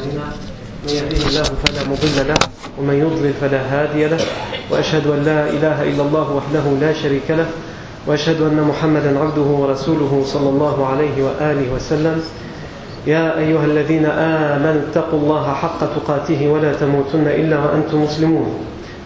[0.00, 0.32] أعمالنا
[0.84, 2.38] من يهده الله فلا مضل له
[2.78, 4.18] ومن يضلل فلا هادي له.
[4.70, 7.46] وأشهد أن لا إله إلا الله وحده لا شريك له.
[8.06, 12.22] وأشهد أن محمدا عبده ورسوله صلى الله عليه وآله وسلم.
[13.06, 18.54] يا أيها الذين آمنوا اتقوا الله حق تقاته ولا تموتن إلا وأنتم مسلمون.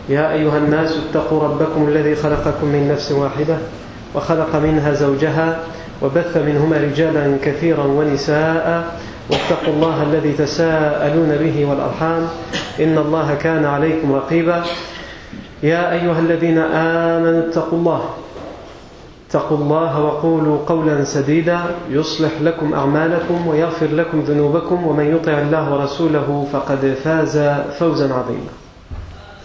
[0.09, 3.57] يا أيها الناس اتقوا ربكم الذي خلقكم من نفس واحدة
[4.15, 5.61] وخلق منها زوجها
[6.03, 8.99] وبث منهما رجالا كثيرا ونساء.
[9.31, 12.29] واتقوا الله الذي تساءلون به والأرحام
[12.81, 14.63] إن الله كان عليكم رقيبا
[15.63, 18.03] يا أيها الذين آمنوا اتقوا الله
[19.29, 21.61] اتقوا الله وقولوا قولا سديدا
[21.91, 27.39] يصلح لكم أعمالكم ويغفر لكم ذنوبكم ومن يطع الله ورسوله فقد فاز
[27.79, 28.53] فوزا عظيما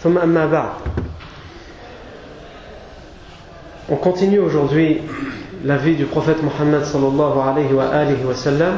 [0.02, 0.70] ثم أما بعد
[3.92, 5.00] On continue aujourd'hui
[5.64, 8.74] la vie du prophète Mohammed sallallahu alayhi wa alihi wa sallam.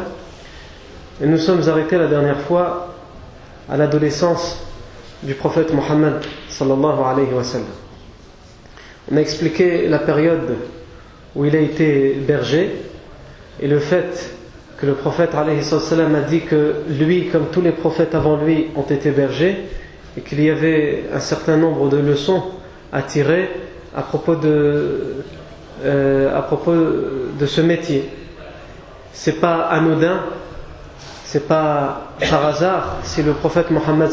[1.21, 2.95] Et nous sommes arrêtés la dernière fois
[3.69, 4.65] à l'adolescence
[5.23, 6.15] du prophète Mohammed.
[9.11, 10.57] On a expliqué la période
[11.35, 12.71] où il a été berger
[13.61, 14.35] et le fait
[14.79, 15.45] que le prophète a
[16.29, 19.57] dit que lui, comme tous les prophètes avant lui, ont été bergers
[20.17, 22.43] et qu'il y avait un certain nombre de leçons
[22.93, 23.49] à tirer
[23.95, 25.23] à propos de,
[25.85, 28.09] euh, à propos de ce métier.
[29.13, 30.21] C'est pas anodin,
[31.33, 34.11] c'est pas par hasard si le prophète Mohammed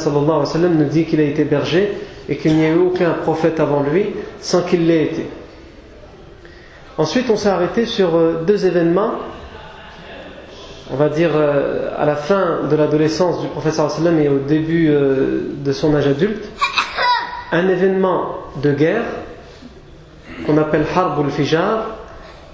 [0.56, 1.92] nous dit qu'il a été berger
[2.30, 4.06] et qu'il n'y a eu aucun prophète avant lui
[4.40, 5.26] sans qu'il l'ait été.
[6.98, 8.12] Ensuite, on s'est arrêté sur
[8.48, 9.16] deux événements,
[10.94, 13.76] on va dire à la fin de l'adolescence du prophète
[14.22, 16.50] et au début de son âge adulte,
[17.52, 19.04] un événement de guerre
[20.46, 21.99] qu'on appelle Harb al-Fijar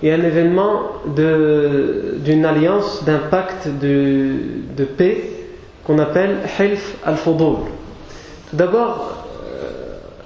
[0.03, 5.21] et un événement d'une alliance, d'un pacte de, paix
[5.85, 7.57] qu'on appelle Hilf al-Fudul.
[8.49, 9.25] Tout d'abord,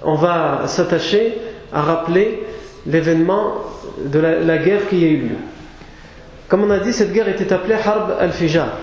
[0.04, 1.38] on va s'attacher
[1.72, 2.44] à rappeler
[2.88, 3.56] l'événement
[4.06, 5.36] de la, guerre qui a eu lieu.
[6.48, 8.78] Comme on a dit, cette guerre était appelée Harb al-Fijar.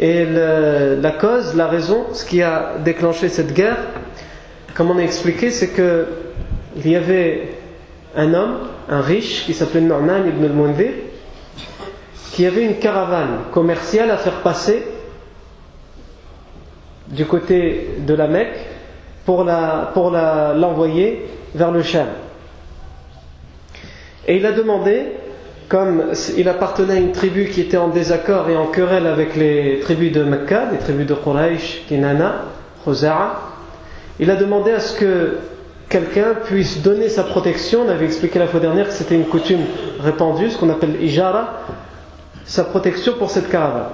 [0.00, 3.78] Et la cause, la raison, ce qui a déclenché cette guerre,
[4.74, 6.06] comme on a expliqué, c'est que
[6.76, 7.57] il y avait
[8.18, 8.58] un homme,
[8.88, 10.90] un riche, qui s'appelait Norman ibn al-Mundir,
[12.32, 14.84] qui avait une caravane commerciale à faire passer
[17.06, 18.58] du côté de la Mecque
[19.24, 22.08] pour l'envoyer la, pour vers le Cham.
[24.26, 25.04] Et il a demandé,
[25.68, 29.78] comme il appartenait à une tribu qui était en désaccord et en querelle avec les
[29.80, 32.42] tribus de Mecca, les tribus de Quraysh, Kinana,
[32.84, 33.42] Khuza'a,
[34.18, 35.36] il a demandé à ce que
[35.88, 37.82] quelqu'un puisse donner sa protection.
[37.86, 39.64] On avait expliqué la fois dernière que c'était une coutume
[40.00, 41.60] répandue, ce qu'on appelle ijara,
[42.44, 43.90] sa protection pour cette caravane.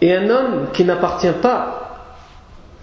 [0.00, 1.84] Et un homme qui n'appartient pas,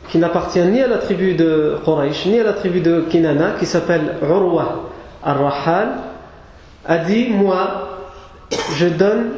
[0.09, 3.65] qui n'appartient ni à la tribu de Quraysh, ni à la tribu de Kinana, qui
[3.65, 4.89] s'appelle Urwa
[5.23, 5.89] al-Rahal,
[6.85, 7.89] a dit Moi,
[8.75, 9.31] je donne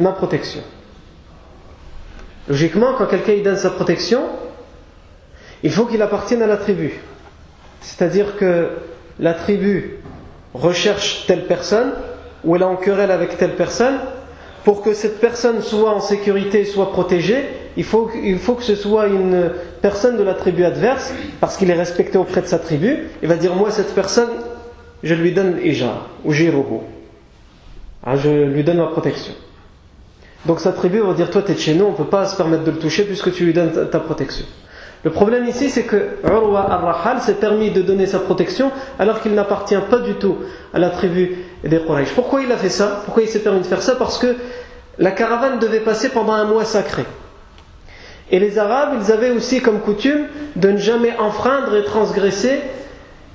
[0.00, 0.62] ma protection.
[2.48, 4.22] Logiquement, quand quelqu'un donne sa protection,
[5.66, 6.92] il faut qu'il appartienne à la tribu.
[7.80, 8.68] C'est-à-dire que
[9.18, 9.96] la tribu
[10.54, 11.90] recherche telle personne,
[12.44, 13.96] ou elle est en querelle avec telle personne,
[14.62, 17.42] pour que cette personne soit en sécurité, soit protégée,
[17.76, 19.50] il faut, il faut que ce soit une
[19.82, 23.34] personne de la tribu adverse, parce qu'il est respecté auprès de sa tribu, il va
[23.34, 24.30] dire Moi, cette personne,
[25.02, 25.94] je lui donne Ija,
[26.24, 26.78] ou Jiruhu.
[28.14, 29.32] Je lui donne ma protection.
[30.44, 32.24] Donc sa tribu va dire Toi, tu es de chez nous, on ne peut pas
[32.26, 34.46] se permettre de le toucher puisque tu lui donnes ta protection.
[35.06, 39.34] Le problème ici, c'est que Urwa al-Rahal s'est permis de donner sa protection alors qu'il
[39.34, 40.38] n'appartient pas du tout
[40.74, 42.12] à la tribu des Quraysh.
[42.12, 43.02] Pourquoi il a fait ça?
[43.04, 43.94] Pourquoi il s'est permis de faire ça?
[43.94, 44.34] Parce que
[44.98, 47.04] la caravane devait passer pendant un mois sacré.
[48.32, 52.58] Et les Arabes, ils avaient aussi comme coutume de ne jamais enfreindre et transgresser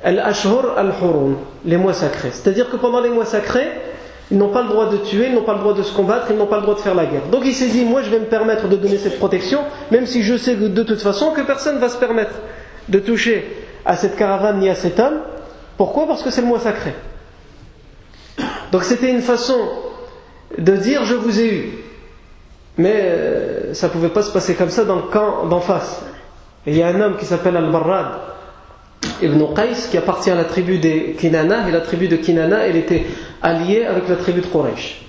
[0.04, 2.32] al-Ashhur al-Hurun, les mois sacrés.
[2.34, 3.72] C'est-à-dire que pendant les mois sacrés,
[4.32, 6.28] ils n'ont pas le droit de tuer, ils n'ont pas le droit de se combattre,
[6.30, 7.28] ils n'ont pas le droit de faire la guerre.
[7.32, 9.60] Donc il s'est dit, moi je vais me permettre de donner cette protection,
[9.92, 12.34] même si je sais de toute façon que personne ne va se permettre
[12.88, 13.46] de toucher
[13.86, 15.20] à cette caravane ni à cet homme.
[15.78, 16.08] Pourquoi?
[16.08, 16.94] Parce que c'est le mois sacré.
[18.72, 19.58] Donc c'était une façon
[20.58, 21.72] de dire, je vous ai eu.
[22.78, 26.02] Mais ça ne pouvait pas se passer comme ça dans le camp d'en face.
[26.66, 28.08] Il y a un homme qui s'appelle Al-Barrad,
[29.22, 32.76] Ibn Qais qui appartient à la tribu des Kinana et la tribu de Kinana elle
[32.76, 33.04] était
[33.42, 35.02] alliée avec la tribu de Quraysh.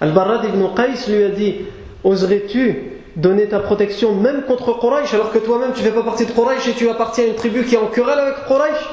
[0.00, 1.56] Al-Barrad ibn Qais lui a dit
[2.04, 6.26] Oserais-tu donner ta protection même contre Quraysh alors que toi-même tu ne fais pas partie
[6.26, 8.88] de Quraysh et tu appartiens à une tribu qui est en querelle avec Quraysh?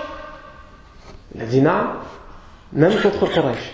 [1.36, 1.72] Il a dit Non,
[2.74, 3.74] même contre Quraysh.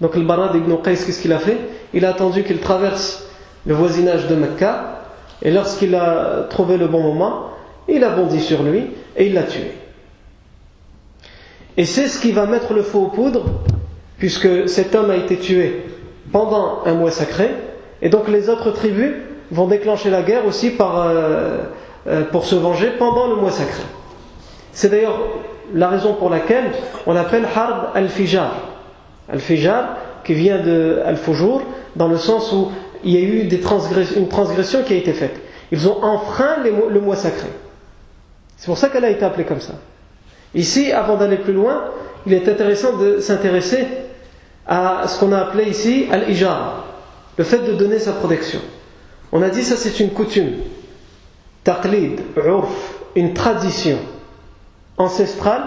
[0.00, 1.58] Donc Al-Barrad ibn Qais qu'est-ce qu'il a fait?
[1.94, 3.28] Il a attendu qu'il traverse
[3.66, 5.02] le voisinage de Mecca,
[5.42, 7.50] et lorsqu'il a trouvé le bon moment,
[7.88, 9.72] il a bondi sur lui et il l'a tué.
[11.78, 13.44] Et c'est ce qui va mettre le feu aux poudres,
[14.18, 15.84] puisque cet homme a été tué
[16.32, 17.50] pendant un mois sacré,
[18.02, 19.14] et donc les autres tribus
[19.52, 21.58] vont déclencher la guerre aussi euh,
[22.08, 23.84] euh, pour se venger pendant le mois sacré.
[24.72, 25.20] C'est d'ailleurs
[25.72, 26.72] la raison pour laquelle
[27.06, 28.54] on appelle Harb al-Fijar.
[29.32, 31.62] Al-Fijar, qui vient de al-Fujur,
[31.94, 32.72] dans le sens où
[33.04, 35.40] il y a eu une transgression qui a été faite.
[35.70, 37.48] Ils ont enfreint le mois sacré.
[38.56, 39.74] C'est pour ça qu'elle a été appelée comme ça.
[40.54, 41.84] Ici, avant d'aller plus loin,
[42.26, 43.86] il est intéressant de s'intéresser
[44.66, 46.84] à ce qu'on a appelé ici al-Ijar,
[47.36, 48.60] le fait de donner sa protection.
[49.32, 50.52] On a dit ça c'est une coutume,
[51.64, 52.68] taqlid, urf,
[53.14, 53.98] une tradition
[54.96, 55.62] ancestrale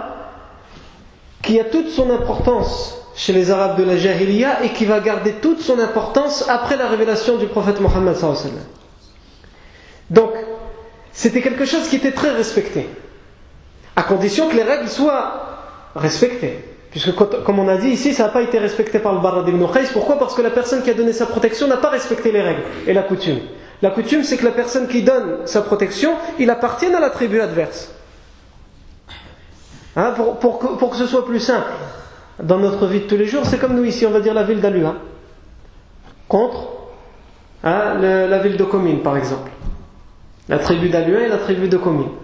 [1.42, 5.34] qui a toute son importance chez les Arabes de la Jahiliya et qui va garder
[5.34, 8.16] toute son importance après la révélation du prophète Mohammed.
[10.10, 10.32] Donc,
[11.12, 12.88] c'était quelque chose qui était très respecté,
[14.02, 15.46] à condition que les règles soient
[15.96, 16.58] respectées.
[16.90, 19.64] Puisque, comme on a dit ici, ça n'a pas été respecté par le Barad ibn.
[19.94, 20.18] Pourquoi?
[20.18, 22.94] Parce que la personne qui a donné sa protection n'a pas respecté les règles et
[22.94, 23.38] la coutume.
[23.84, 27.40] La coutume, c'est que la personne qui donne sa protection, il appartient à la tribu
[27.42, 27.94] adverse.
[29.96, 31.70] Hein, pour, que, ce soit plus simple
[32.42, 34.44] dans notre vie de tous les jours, c'est comme nous ici, on va dire la
[34.44, 34.96] ville d'Alua
[36.28, 36.70] contre
[37.64, 39.52] hein, la ville de Comines, par exemple.
[40.50, 42.21] La tribu d'Alua et la tribu de Comines.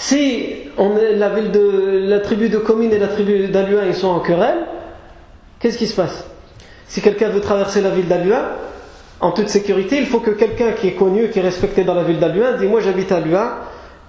[0.00, 4.64] Si la, tribu de Comines et la tribu d'Alua ils sont en querelle,
[5.58, 6.24] qu'est-ce qui se passe?
[6.86, 8.56] Si quelqu'un veut traverser la ville d'Alua,
[9.20, 12.02] en toute sécurité, il faut que quelqu'un qui est connu, qui est respecté dans la
[12.02, 13.58] ville d'Alua, dise Moi j'habite à Alua,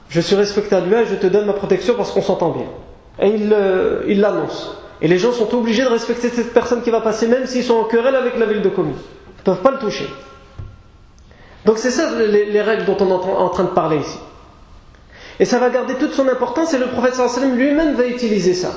[0.07, 2.67] je suis respecté à Alua et je te donne ma protection parce qu'on s'entend bien.
[3.19, 3.27] Et
[4.07, 4.77] il l'annonce.
[5.01, 7.75] Et les gens sont obligés de respecter cette personne qui va passer, même s'ils sont
[7.75, 8.95] en querelle avec la ville de Comines.
[8.95, 10.07] Ils ne peuvent pas le toucher.
[11.65, 14.19] Donc c'est ça les, règles dont on est en train de parler ici.
[15.41, 17.19] Et ça va garder toute son importance et le prophète
[17.55, 18.73] lui-même va utiliser ça.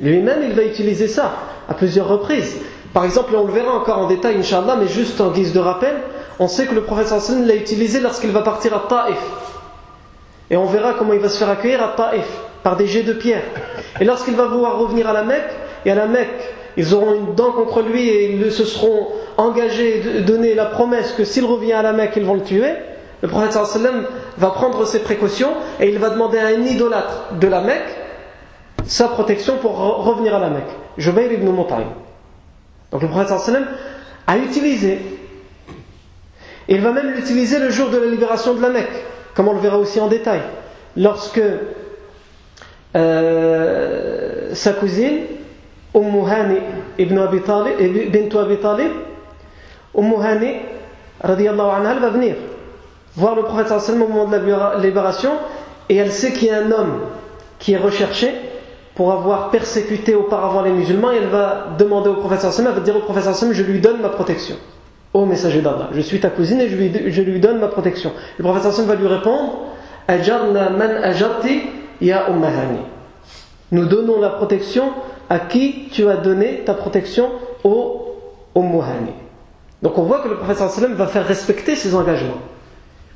[0.00, 1.32] Lui-même, il va utiliser ça
[1.68, 2.58] à plusieurs reprises.
[2.94, 5.96] Par exemple, on le verra encore en détail, Inch'Allah, mais juste en guise de rappel,
[6.38, 7.12] on sait que le prophète
[7.44, 9.18] l'a utilisé lorsqu'il va partir à Taif.
[10.48, 12.26] Et on verra comment il va se faire accueillir à Taif,
[12.62, 13.42] par des jets de pierre.
[14.00, 15.50] Et lorsqu'il va vouloir revenir à la Mecque,
[15.84, 20.02] et à la Mecque, ils auront une dent contre lui et ils se seront engagés
[20.02, 22.74] de donner la promesse que s'il revient à la Mecque, ils vont le tuer.
[23.22, 23.58] Le prophète
[24.36, 27.96] va prendre ses précautions et il va demander à un idolâtre de la Mecque
[28.86, 30.70] sa protection pour revenir à la Mecque.
[30.96, 31.84] Jubayr ibn Mutaim.
[32.92, 33.66] Donc le prophète sallam
[34.26, 34.98] a utilisé.
[36.68, 39.04] Il va même l'utiliser le jour de la libération de la Mecque,
[39.34, 40.40] comme on le verra aussi en détail.
[40.96, 41.40] Lorsque
[42.96, 45.20] euh, sa cousine,
[45.94, 46.58] Umm Hani
[46.98, 47.76] ibn Abi Talib,
[48.12, 48.92] bint Abi Talib,
[52.00, 52.36] va venir
[53.16, 55.32] voir le prophète au moment de la libération
[55.88, 57.00] et elle sait qu'il y a un homme
[57.58, 58.32] qui est recherché
[58.94, 62.96] pour avoir persécuté auparavant les musulmans et elle va demander au prophète elle va dire
[62.96, 64.56] au prophète je lui donne ma protection.
[65.14, 68.12] Ô messager d'Allah, je suis ta cousine et je lui, donne ma protection.
[68.36, 69.58] Le prophète va lui répondre
[70.06, 71.62] ajarti
[72.00, 72.80] ya ummahani.
[73.72, 74.92] Nous donnons la protection
[75.28, 77.30] à qui tu as donné ta protection
[77.64, 78.08] au
[78.56, 79.12] Ummahani.
[79.82, 80.58] Donc on voit que le prophète
[80.96, 82.38] va faire respecter ses engagements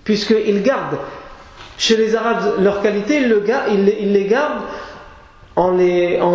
[0.04, 0.98] puisqu'ils gardent
[1.78, 4.62] chez les Arabes leur qualité, ils les gardent
[5.56, 5.78] en,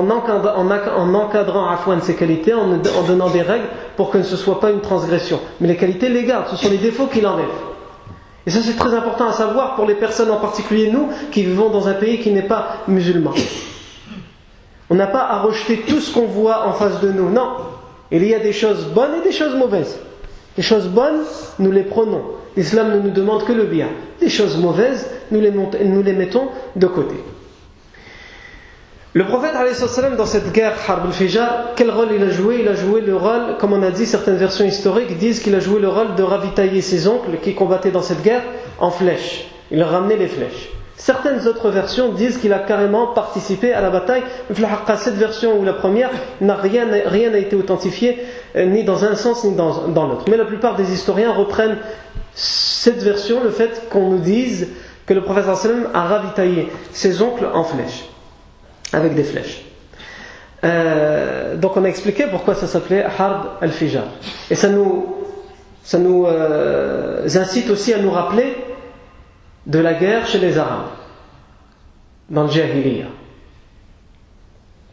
[0.10, 4.60] encadrant, en, encadrant de ces qualités, en, donnant des règles pour que ce ne soit
[4.60, 5.40] pas une transgression.
[5.60, 7.46] Mais les qualités les gardent, ce sont les défauts qu'ils enlèvent.
[8.46, 11.70] Et ça c'est très important à savoir pour les personnes, en particulier nous, qui vivons
[11.70, 13.34] dans un pays qui n'est pas musulman.
[14.90, 17.30] On n'a pas à rejeter tout ce qu'on voit en face de nous.
[17.30, 17.50] Non,
[18.12, 20.00] il y a des choses bonnes et des choses mauvaises.
[20.56, 21.24] Les choses bonnes,
[21.60, 22.22] nous les prenons.
[22.58, 23.88] L'islam ne nous demande que le bien.
[24.20, 27.16] Les choses mauvaises, nous les, nous les mettons de côté.
[29.14, 29.54] Le prophète,
[30.18, 32.58] dans cette guerre Harb al-Fijar, quel rôle il a joué?
[32.62, 35.60] Il a joué le rôle, comme on a dit, certaines versions historiques disent qu'il a
[35.60, 38.44] joué le rôle de ravitailler ses oncles qui combattaient dans cette guerre
[38.80, 39.48] en flèches.
[39.72, 40.70] Il a ramené les flèches.
[40.98, 44.24] Certaines autres versions disent qu'il a carrément participé à la bataille.
[44.98, 46.10] Cette version ou la première,
[46.42, 48.18] rien n'a été authentifié,
[48.56, 50.26] euh, ni dans un sens ni dans, dans l'autre.
[50.28, 51.78] Mais la plupart des historiens reprennent
[52.38, 54.68] cette version, le fait qu'on nous dise
[55.08, 55.46] que le prophète
[55.94, 58.06] a ravitaillé ses oncles en flèches,
[58.94, 59.66] avec des flèches.
[60.64, 64.04] Euh, donc on a expliqué pourquoi ça s'appelait Hard al-Fijar.
[64.52, 65.16] Et ça nous,
[65.84, 68.56] ça nous euh, incite aussi à nous rappeler
[69.66, 70.92] de la guerre chez les Arabes,
[72.30, 73.08] dans le Jahiliya.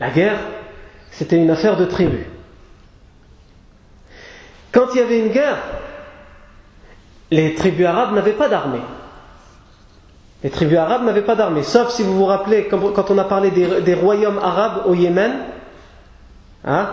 [0.01, 0.39] La guerre,
[1.11, 2.27] c'était une affaire de tribu.
[4.73, 5.59] Quand il y avait une guerre,
[7.31, 8.83] les tribus arabes n'avaient pas d'armée.
[10.43, 13.51] Les tribus arabes n'avaient pas d'armée, sauf si vous vous rappelez quand on a parlé
[13.51, 15.33] des, royaumes arabes au Yémen.
[16.67, 16.91] Hein,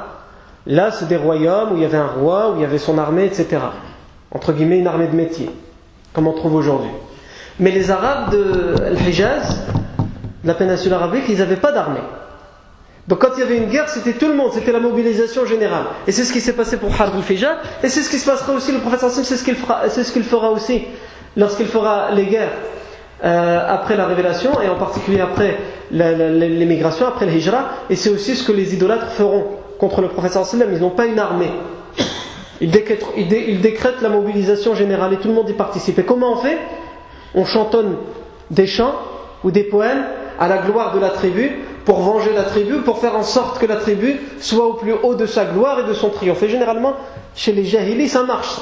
[0.66, 2.98] là, c'est des royaumes où il y avait un roi, où il y avait son
[2.98, 3.58] armée, etc.
[4.32, 5.50] Entre guillemets, une armée de métier,
[6.14, 6.92] comme on trouve aujourd'hui.
[7.60, 8.76] Mais les Arabes de
[9.08, 9.68] Hijaz,
[10.44, 12.00] de la péninsule arabique, ils n'avaient pas d'armée.
[13.12, 15.84] Donc quand il y avait une guerre, c'était tout le monde, c'était la mobilisation générale.
[16.08, 18.53] Et c'est ce qui s'est passé pour Harb al et c'est ce qui se passera
[18.53, 20.84] aussi, le prophète c'est ce qu'il fera, c'est ce qu'il fera aussi
[21.36, 22.53] lorsqu'il fera les guerres
[23.25, 25.58] euh, après la révélation, et en particulier après
[25.91, 29.44] l'émigration, après le hijra, et c'est aussi ce que les idolâtres feront
[29.77, 31.51] contre le prophète ils n'ont pas une armée.
[32.62, 36.00] Ils décrètent, ils décrètent la mobilisation générale et tout le monde y participe.
[36.00, 36.58] Et comment on fait?
[37.36, 37.98] On chantonne
[38.51, 38.96] des chants
[39.44, 40.06] ou des poèmes
[40.39, 41.51] à la gloire de la tribu
[41.86, 45.16] pour venger la tribu, pour faire en sorte que la tribu soit au plus haut
[45.16, 46.44] de sa gloire et de son triomphe.
[46.44, 46.94] Et généralement,
[47.36, 48.58] chez les jahilis, ça marche.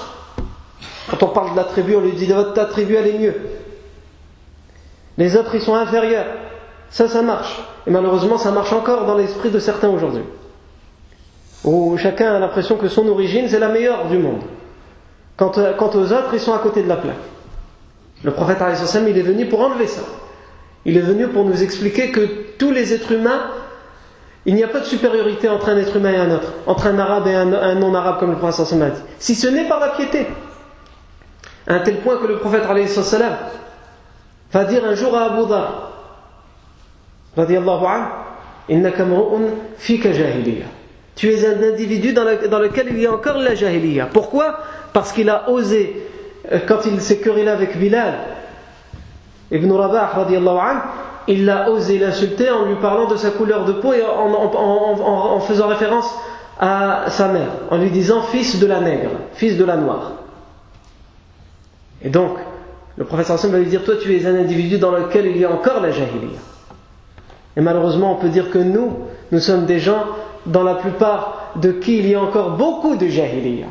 [1.10, 3.36] Quand on parle de la tribu, on lui dit ta tribu, elle est mieux.
[5.18, 6.28] Les autres, ils sont inférieurs.
[6.90, 7.62] Ça, ça marche.
[7.86, 10.24] Et malheureusement, ça marche encore dans l'esprit de certains aujourd'hui.
[11.64, 14.42] Où chacun a l'impression que son origine, c'est la meilleure du monde.
[15.36, 17.16] Quant, aux autres, ils sont à côté de la plaque.
[18.24, 18.58] Le prophète,
[19.08, 20.02] il est venu pour enlever ça.
[20.86, 23.52] Il est venu pour nous expliquer que tous les êtres humains,
[24.46, 26.98] il n'y a pas de supériorité entre un être humain et un autre, entre un
[26.98, 29.02] arabe et un, non-arabe, comme le prophète a dit.
[29.20, 30.26] Si ce n'est par la piété.
[31.68, 32.64] À un tel point que le prophète
[34.52, 35.90] va dire un jour à Abu Dhar,
[41.16, 44.08] tu es un individu dans, lequel il y a encore la jahiliya.
[44.12, 44.60] Pourquoi?
[44.94, 46.08] Parce qu'il a osé,
[46.52, 48.16] euh, quand il s'est querellé avec Bilal,
[49.52, 50.12] Ibn Rabah,
[51.28, 55.68] il a osé l'insulter en lui parlant de sa couleur de peau et en, faisant
[55.68, 56.12] référence
[56.60, 60.14] à sa mère, en lui disant fils de la nègre, fils de la noire.
[62.02, 62.38] Et donc,
[62.98, 65.46] le professeur Hassan va lui dire Toi, tu es un individu dans lequel il y
[65.46, 66.40] a encore la jahiliya.
[67.56, 70.04] Et malheureusement, on peut dire que nous, nous sommes des gens
[70.46, 73.68] dans la plupart de qui il y a encore beaucoup de jahiliya.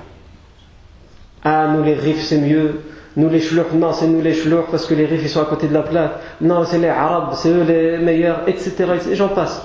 [1.45, 2.81] Ah, nous les rifs, c'est mieux.
[3.17, 5.47] Nous les chlouks, non, c'est nous les chlouks parce que les rifs ils sont à
[5.47, 6.13] côté de la plaque.
[6.41, 8.73] Non, c'est les arabes, c'est eux les meilleurs, etc.
[9.11, 9.63] Et j'en passe.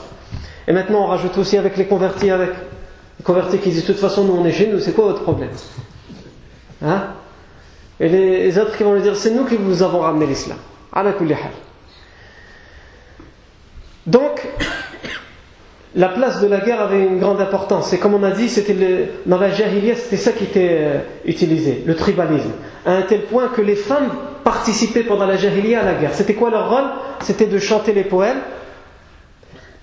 [0.67, 2.49] Et maintenant, on rajoute aussi avec les convertis, avec
[3.19, 5.23] les convertis qui disent de toute façon, nous on est chez nous, c'est quoi votre
[5.23, 5.49] problème?
[6.81, 7.03] Hein?
[7.99, 10.57] Et les autres qui vont lui dire, c'est nous qui vous avons ramené l'islam.
[14.05, 14.47] Donc,
[15.95, 17.93] la place de la guerre avait une grande importance.
[17.93, 18.75] Et comme on a dit, c'était
[19.25, 22.51] dans la jahiliya, c'était ça qui était euh, utilisé, le tribalisme.
[22.85, 24.09] À un tel point que les femmes
[24.43, 26.13] participaient pendant la jahiliya à la guerre.
[26.13, 26.89] C'était quoi leur rôle?
[27.21, 28.39] C'était de chanter les poèmes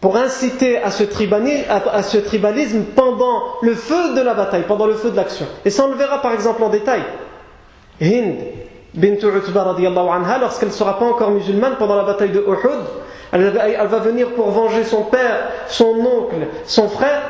[0.00, 5.16] pour inciter à ce, tribalisme pendant le feu de la bataille, pendant le feu de
[5.16, 5.46] l'action.
[5.64, 7.02] Et ça on le verra par exemple en détail.
[8.00, 8.36] Hind
[8.94, 9.74] bint Utba
[10.12, 12.80] anha, lorsqu'elle ne sera pas encore musulmane pendant la bataille de Uhud,
[13.32, 17.22] elle, va venir pour venger son père, son oncle, son frère,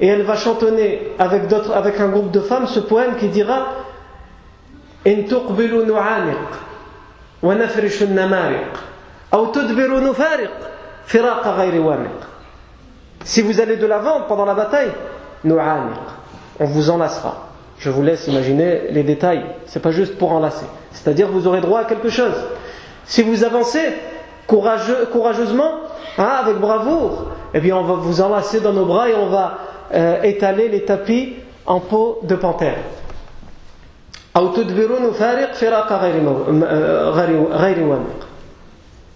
[0.00, 3.68] et elle va chantonner avec, un groupe de femmes ce poème qui dira
[13.24, 14.90] Si vous allez de l'avant pendant la bataille,
[15.44, 17.48] on vous enlacera.
[17.78, 19.44] Je vous laisse imaginer les détails.
[19.66, 20.66] C'est pas juste pour enlacer.
[20.92, 22.34] C'est-à-dire vous aurez droit à quelque chose.
[23.04, 23.94] Si vous avancez,
[24.46, 25.72] courageusement,
[26.18, 29.58] hein, avec bravoure, eh bien on va vous enlacer dans nos bras et on va
[29.94, 31.34] euh, étaler les tapis
[31.66, 32.78] en peau de panthère.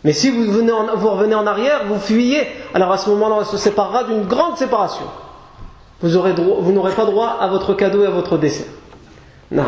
[0.04, 3.44] Mais si vous, venez vous revenez en arrière, vous fuyez, alors à ce moment-là, on
[3.44, 5.04] se séparera d'une grande séparation.
[6.00, 8.68] Vous n'aurez pas droit à votre cadeau et à votre dessert.
[9.50, 9.64] Non.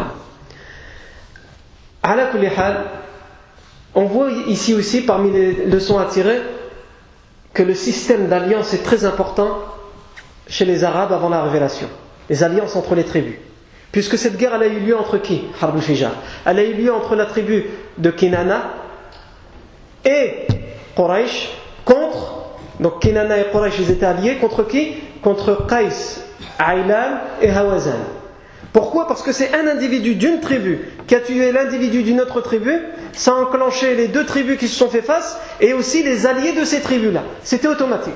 [3.94, 6.40] On voit ici aussi, parmi les leçons à tirer,
[7.52, 9.58] que le système d'alliance est très important
[10.48, 11.88] chez les Arabes avant la révélation.
[12.28, 13.34] Les alliances entre les tribus.
[13.92, 15.42] Puisque cette guerre, a eu lieu entre qui
[16.46, 17.64] Elle a eu lieu entre la tribu
[17.98, 18.70] de Kinana
[20.04, 20.46] et
[20.94, 21.48] Quraysh
[21.84, 22.34] contre.
[22.78, 24.94] Donc Kinana et Quraysh, ils étaient alliés contre qui?
[25.22, 25.88] Contre Qais,
[26.58, 27.98] Aylan et Hawazan.
[28.72, 29.08] Pourquoi?
[29.08, 32.72] Parce que c'est un individu d'une tribu qui a tué l'individu d'une autre tribu,
[33.12, 36.52] ça a enclenché les deux tribus qui se sont fait face et aussi les alliés
[36.52, 37.22] de ces tribus-là.
[37.42, 38.14] C'était automatique.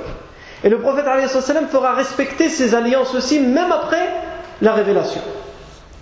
[0.62, 1.04] Et le prophète
[1.70, 4.08] fera respecter ces alliances aussi, même après
[4.62, 5.20] la révélation.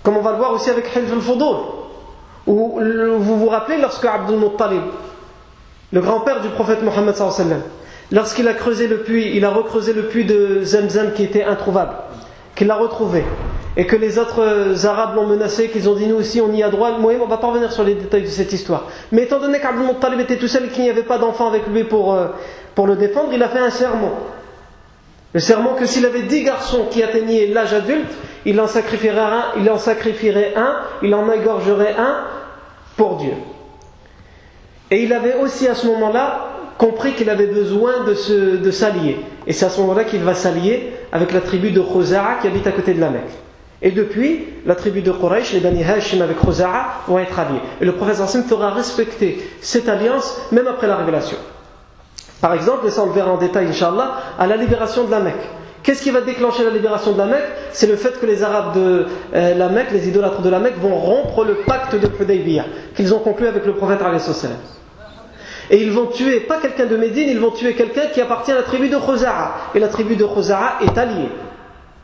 [0.03, 1.55] Comme on va le voir aussi avec Hilf al-Fudul.
[2.45, 4.83] Vous vous rappelez lorsque Abdul Muttalib,
[5.91, 7.15] le grand-père du prophète Mohammed
[8.11, 11.93] lorsqu'il a creusé le puits, il a recreusé le puits de Zamzam qui était introuvable.
[12.55, 13.23] Qu'il l'a retrouvé,
[13.75, 16.61] et que les autres euh, Arabes l'ont menacé, qu'ils ont dit nous aussi on y
[16.61, 18.87] a droit, Moïm, on va pas revenir sur les détails de cette histoire.
[19.11, 21.67] Mais étant donné qu'Abdul Muttalib était tout seul et qu'il n'y avait pas d'enfant avec
[21.67, 22.27] lui pour, euh,
[22.75, 24.13] pour le défendre, il a fait un serment.
[25.33, 28.11] Le serment que s'il avait dix garçons qui atteignaient l'âge adulte,
[28.45, 32.17] il en sacrifierait un, il en sacrifierait un, il en égorgerait un
[32.95, 33.33] pour Dieu.
[34.91, 39.19] Et il avait aussi à ce moment-là compris qu'il avait besoin de, de s'allier.
[39.47, 42.67] Et c'est à ce moment-là qu'il va s'allier avec la tribu de Khoza'a qui habite
[42.67, 43.31] à côté de la Mecque.
[43.81, 47.59] Et depuis, la tribu de Quraysh, les Bani Hashim avec Khoza'a, vont être alliés.
[47.81, 51.37] Et le prophète Hassim fera respecter cette alliance même après la révélation.
[52.39, 55.19] Par exemple, et ça on le verra en détail, Inch'Allah, à la libération de la
[55.19, 55.35] Mecque.
[55.83, 57.43] Qu'est-ce qui va déclencher la libération de la Mecque?
[57.73, 60.77] C'est le fait que les Arabes de euh, la Mecque, les idolâtres de la Mecque,
[60.79, 62.65] vont rompre le pacte de Hudaybiyah
[62.95, 63.99] qu'ils ont conclu avec le prophète
[65.69, 68.55] et ils vont tuer, pas quelqu'un de Médine, ils vont tuer quelqu'un qui appartient à
[68.55, 69.53] la tribu de Khoza'a.
[69.75, 71.29] Et la tribu de Khoza'a est alliée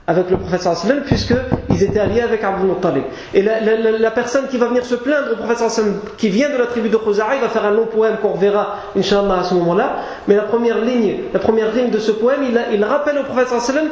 [0.08, 3.04] avec le prophète sallam puisqu'ils étaient alliés avec Abdul Muttalib.
[3.34, 5.72] Et la, personne qui va venir se plaindre au prophète
[6.18, 8.78] qui vient de la tribu de Khoza'a, il va faire un long poème qu'on reverra,
[8.98, 9.98] Inch'Allah, à ce moment-là.
[10.28, 12.40] Mais la première ligne, la première ligne de ce poème,
[12.72, 13.90] il, rappelle au prophète sallam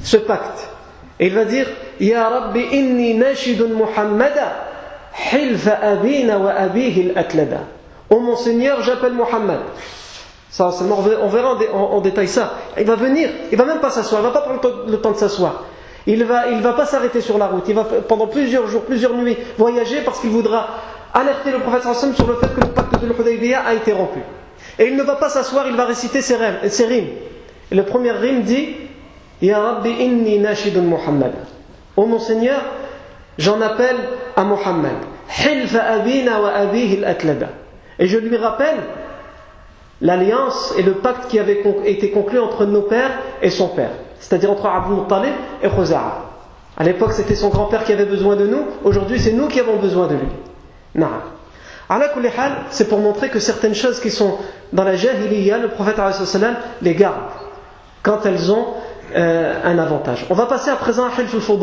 [0.00, 0.68] ce pacte.
[1.20, 1.66] Et il va dire
[2.00, 4.54] Ya Rabbi inni nashidun Muhammada
[5.32, 6.52] hilfa abina wa.
[8.10, 9.60] Oh mon Seigneur, j'appelle Mohammed.
[10.50, 12.54] Ça, on verra en, détail ça.
[12.78, 15.16] Il va venir, il va même pas s'asseoir, il va pas prendre le temps de
[15.16, 15.64] s'asseoir.
[16.06, 17.64] Il va, il va pas s'arrêter sur la route.
[17.68, 20.68] Il va pendant plusieurs jours, plusieurs nuits voyager parce qu'il voudra
[21.12, 21.82] alerter le prophète
[22.14, 24.20] sur le fait que le pacte de l'Hudaybiyah a été rompu.
[24.78, 27.08] Et il ne va pas s'asseoir, il va réciter ses, rimes.
[27.70, 28.74] Et le premier rime dit
[29.42, 31.34] Ya Rabbi inni nashidun Muhammad.
[31.96, 32.62] Oh mon Seigneur,
[33.36, 33.96] j'en appelle
[34.34, 34.96] à Muhammad.
[35.28, 37.48] Hilfa abina wa al-atlada.
[37.98, 38.76] Et je lui rappelle
[40.00, 43.10] l'alliance et le pacte qui avait été conclu entre nos pères
[43.42, 43.90] et son père,
[44.20, 46.24] c'est-à-dire entre Abu Muttalib et Khuza'a.
[46.76, 49.76] À l'époque, c'était son grand-père qui avait besoin de nous, aujourd'hui, c'est nous qui avons
[49.76, 50.28] besoin de lui.
[50.94, 51.22] Na'am.
[52.70, 54.36] C'est pour montrer que certaines choses qui sont
[54.72, 55.96] dans la jahiliya, le prophète
[56.82, 57.16] les garde
[58.02, 58.66] quand elles ont
[59.16, 60.26] euh, un avantage.
[60.30, 61.56] On va passer à présent à Hilf al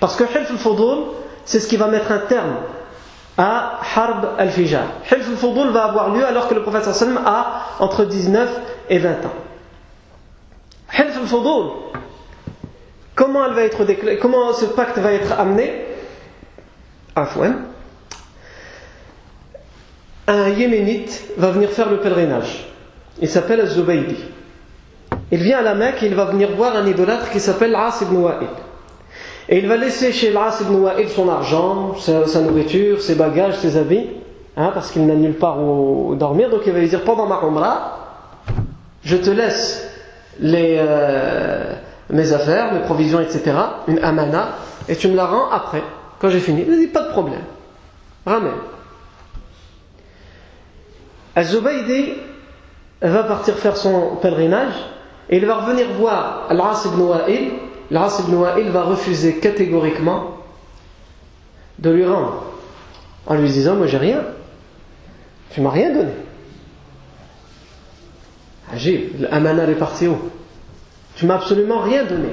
[0.00, 0.96] Parce que Hilf al
[1.44, 2.56] c'est ce qui va mettre un terme
[3.38, 4.84] à Harb al-Fijar.
[5.10, 8.48] Hilf al-Fudul va avoir lieu alors que le prophète sallam a entre 19
[8.88, 9.34] et 20 ans.
[10.98, 11.70] Hilf al-Fudul,
[13.14, 15.86] comment, ce pacte va être amené?
[17.14, 17.64] Afwan.
[20.26, 22.68] Un Yéménite va venir faire le pèlerinage.
[23.20, 24.16] Il s'appelle Zubaydi.
[25.32, 28.00] Il vient à la Mecque et il va venir voir un idolâtre qui s'appelle As
[28.02, 28.30] ibn.
[29.52, 33.76] Et il va laisser chez l'As ibn Wa'il son argent, sa, nourriture, ses bagages, ses
[33.76, 34.06] habits,
[34.56, 36.50] hein, parce qu'il n'a nulle part où dormir.
[36.50, 37.98] Donc il va lui dire pendant ma umrah,
[39.02, 39.90] je te laisse
[40.38, 41.74] les, euh,
[42.10, 43.50] mes affaires, mes provisions, etc.,
[43.88, 44.50] une amana,
[44.88, 45.82] et tu me la rends après,
[46.20, 46.64] quand j'ai fini.
[46.68, 47.42] Il dit pas de problème.
[48.24, 48.52] Ramène.
[51.34, 52.12] Az-Zubaydi
[53.02, 54.74] va partir faire son pèlerinage
[55.28, 57.50] et il va revenir voir Al-As ibn Wa'il
[57.90, 58.34] l'As ibn
[58.70, 60.36] va refuser catégoriquement
[61.78, 62.44] de lui rendre
[63.26, 64.22] en lui disant Moi j'ai rien,
[65.50, 66.12] tu m'as rien donné.
[68.72, 70.16] Agib, l'amana est parti où?
[71.16, 72.30] Tu m'as absolument rien donné.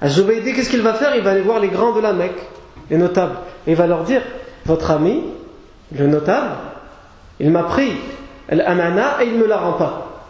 [0.00, 1.14] Azubaydi, qu'est-ce qu'il va faire?
[1.16, 2.40] Il va aller voir les grands de la Mecque,
[2.88, 4.22] les notables, et il va leur dire
[4.64, 5.24] Votre ami,
[5.92, 6.56] le notable,
[7.40, 7.92] il m'a pris
[8.48, 10.22] l'amana et il ne me la rend pas.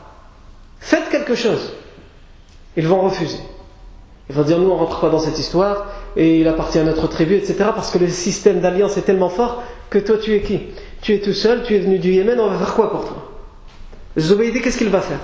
[0.81, 1.75] Faites quelque chose.
[2.77, 3.39] Ils vont refuser.
[4.31, 7.09] Il va dire nous on rentre pas dans cette histoire et il appartient à notre
[7.09, 7.57] tribu, etc.
[7.75, 10.61] Parce que le système d'alliance est tellement fort que toi tu es qui?
[11.03, 13.17] Tu es tout seul, tu es venu du Yémen, on va faire quoi pour toi?
[14.17, 15.19] Zoubaydi, qu'est-ce qu'il va faire?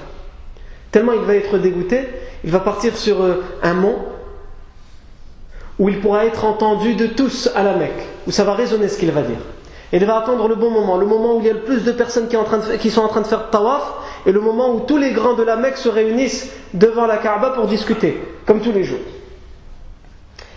[0.91, 2.01] Tellement il va être dégoûté,
[2.43, 3.99] il va partir sur euh, un mont
[5.79, 8.99] où il pourra être entendu de tous à la Mecque, où ça va résonner ce
[8.99, 9.39] qu'il va dire.
[9.93, 11.85] Et il va attendre le bon moment, le moment où il y a le plus
[11.85, 12.37] de personnes qui,
[12.79, 13.85] qui sont en train de faire tawaf,
[14.26, 17.52] et le moment où tous les grands de la Mecque se réunissent devant la Kaaba
[17.52, 19.00] pour discuter, comme tous les jours.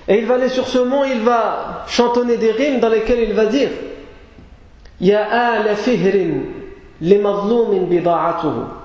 [0.06, 3.34] Et il va aller sur ce mont, il va chantonner des rimes dans lesquelles il
[3.34, 3.70] va dire
[5.00, 6.42] Ya ala fihrin
[7.00, 8.84] li mazlumin bida'atuhu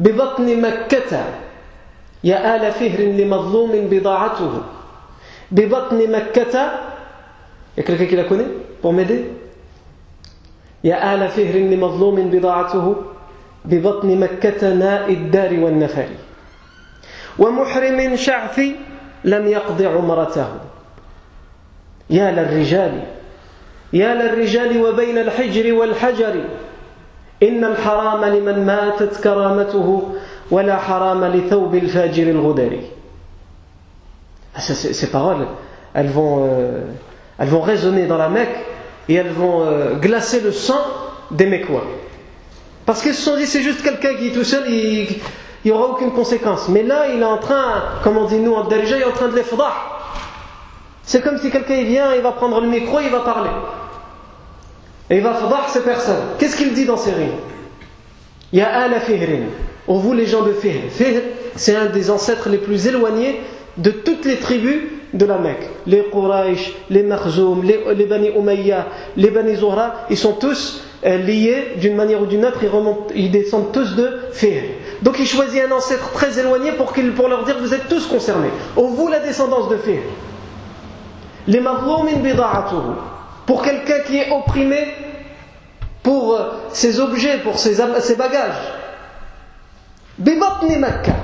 [0.00, 1.12] ببطن مكة
[2.24, 4.52] يا آل فهر لمظلوم بضاعته
[5.50, 6.54] ببطن مكة
[7.76, 8.50] Il y a quelqu'un qui la connaît
[8.82, 9.24] pour m'aider
[10.84, 12.96] يا آل فهر لمظلوم بضاعته
[13.65, 16.07] ببطن مكة ناء الدار والنفر
[17.39, 18.61] ومحرم شعث
[19.23, 20.47] لم يقض عمرته.
[22.09, 23.03] يا للرجال
[23.93, 26.43] يا للرجال وبين الحجر والحجر
[27.43, 30.13] إن الحرام لمن ماتت كرامته
[30.51, 32.79] ولا حرام لثوب الفاجر الغدر.
[34.57, 35.47] Ah, ces, paroles,
[35.93, 36.79] elles vont, euh,
[37.37, 38.55] elles vont résonner dans la Mecque
[39.09, 40.79] et elles vont euh, glacer le sang
[41.31, 41.83] des Mecquois.
[42.85, 45.17] Parce qu'ils se sont dit, c'est juste quelqu'un qui est tout seul, il
[45.65, 46.69] n'y aura aucune conséquence.
[46.69, 49.27] Mais là, il est en train, comme on dit nous en il est en train
[49.27, 49.43] de les.
[51.03, 53.49] C'est comme si quelqu'un vient, il va prendre le micro, il va parler.
[55.09, 56.21] Et il va foutre ces personnes.
[56.39, 57.37] Qu'est-ce qu'il dit dans ces rimes?
[58.51, 59.47] Il y a Ala Fihrin.
[59.87, 60.89] On vous les gens de Fihr.
[60.89, 61.21] Fihr,
[61.55, 63.41] c'est un des ancêtres les plus éloignés
[63.77, 64.81] de toutes les tribus
[65.15, 65.69] de la Mecque.
[65.87, 71.73] Les Quraysh, les Makhzoum, les, Bani Umayya, les Bani Zohra, ils sont tous euh, liés
[71.77, 74.63] d'une manière ou d'une autre, ils, remontent, ils descendent tous de Fihr.
[75.01, 78.49] Donc il choisit un ancêtre très éloigné pour, pour leur dire vous êtes tous concernés.
[78.75, 80.01] Au vous la descendance de Fihr.
[81.47, 82.95] Les Makhzoumin bida'atuhu.
[83.45, 84.87] Pour quelqu'un qui est opprimé
[86.03, 88.73] pour euh, ses objets, pour ses, ses bagages.
[90.17, 91.15] Bibatni Makkah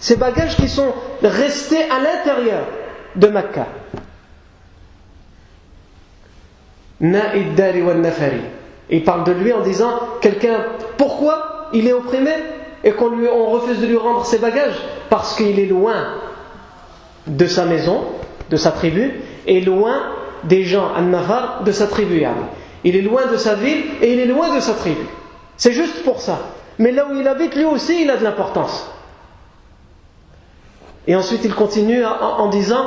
[0.00, 2.64] ces bagages qui sont restés à l'intérieur
[3.18, 3.66] de Mecca.
[8.90, 10.64] Il parle de lui en disant quelqu'un,
[10.96, 12.32] pourquoi il est opprimé
[12.82, 14.78] et qu'on lui, refuse de lui rendre ses bagages?
[15.10, 16.14] Parce qu'il est loin
[17.26, 18.04] de sa maison,
[18.50, 19.12] de sa tribu,
[19.46, 20.00] et loin
[20.44, 22.24] des gens, An-Nafar, de sa tribu.
[22.84, 25.02] Il est loin de sa ville et il est loin de sa tribu.
[25.56, 26.38] C'est juste pour ça.
[26.78, 28.88] Mais là où il habite, lui aussi, il a de l'importance.
[31.08, 32.86] Et ensuite il continue en, disant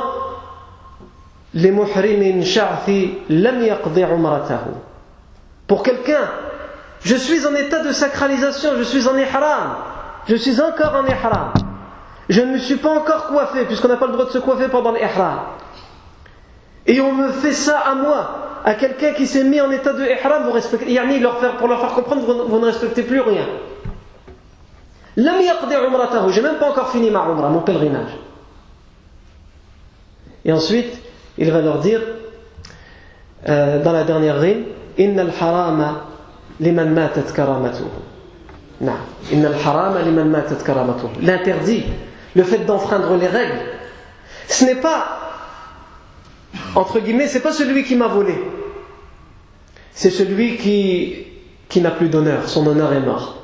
[5.66, 6.30] Pour quelqu'un,
[7.02, 9.76] je suis en état de sacralisation, je suis en ihram,
[10.28, 11.52] je suis encore en ihram.
[12.28, 14.68] Je ne me suis pas encore coiffé, puisqu'on n'a pas le droit de se coiffer
[14.68, 15.40] pendant l'ihram.
[16.86, 20.04] Et on me fait ça à moi, à quelqu'un qui s'est mis en état de
[20.04, 23.46] ihram, vous respectez, leur faire, pour leur faire comprendre, vous, vous ne respectez plus rien.
[25.16, 28.16] J'ai même pas encore fini ma umrah, mon pèlerinage.
[30.44, 31.01] Et ensuite,
[31.42, 32.00] il va leur dire,
[33.48, 34.64] euh, dans la dernière rime,
[34.96, 36.06] Inna al-harama
[36.60, 37.88] liman matat karamatuhu.
[39.32, 41.08] Inna al-harama liman matat karamatuhu.
[41.20, 41.82] L'interdit,
[42.36, 43.58] le fait d'enfreindre les règles,
[44.46, 45.18] ce n'est pas,
[46.76, 48.34] entre guillemets, c'est pas celui qui m'a volé.
[49.92, 51.26] C'est celui qui,
[51.68, 53.38] qui n'a plus d'honneur, son honneur est mort.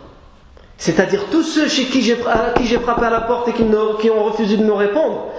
[0.76, 4.62] C'est-à-dire tous ceux chez qui j'ai frappé à la porte et qui, ont refusé de
[4.62, 5.32] nous répondre,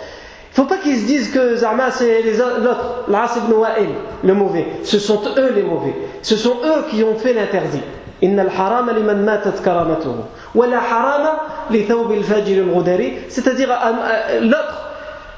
[0.51, 3.89] il ne faut pas qu'ils se disent que Zama c'est l'autre, l'As ibn Wa'il,
[4.23, 4.65] le mauvais.
[4.83, 5.93] Ce sont eux les mauvais.
[6.23, 7.81] Ce sont eux qui ont fait l'interdit.
[13.29, 13.91] C'est-à-dire euh,
[14.31, 14.89] euh, l'autre,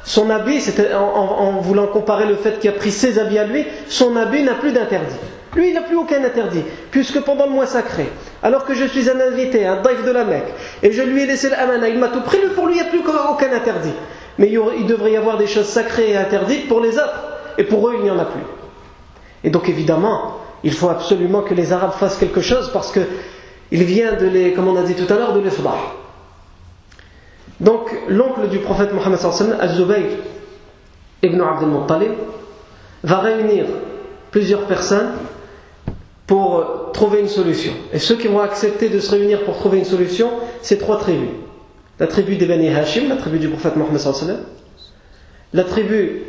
[0.04, 0.64] son habit,
[0.96, 4.56] en, voulant comparer le fait qu'il a pris ses habits à lui, son habit n'a
[4.56, 5.16] plus d'interdit.
[5.54, 8.08] Lui, il n'a plus aucun interdit, puisque pendant le mois sacré,
[8.42, 11.26] alors que je suis un invité, un daif de la Mecque, et je lui ai
[11.26, 13.92] laissé l'amana, il m'a tout pris, pour lui, il n'y a plus aucun interdit.
[14.38, 17.24] Mais il devrait y avoir des choses sacrées et interdites pour les autres,
[17.58, 18.44] et pour eux, il n'y en a plus.
[19.44, 23.02] Et donc, évidemment, il faut absolument que les Arabes fassent quelque chose, parce que
[23.72, 25.96] il vient de les, comme on a dit tout à l'heure, de les foutre.
[27.60, 29.20] Donc, l'oncle du prophète Mohammed
[29.60, 30.08] Az-Zubayr
[31.24, 32.12] ibn Abdel Muttalib,
[33.04, 33.66] va réunir
[34.32, 35.12] plusieurs personnes
[36.28, 37.74] pour trouver une solution.
[37.94, 40.30] Et ceux qui vont accepter de se réunir pour trouver une solution,
[40.62, 41.30] c'est trois tribus.
[42.02, 44.02] La tribu des Bani Hashim, la tribu du prophète Mohammed
[45.54, 46.24] la tribu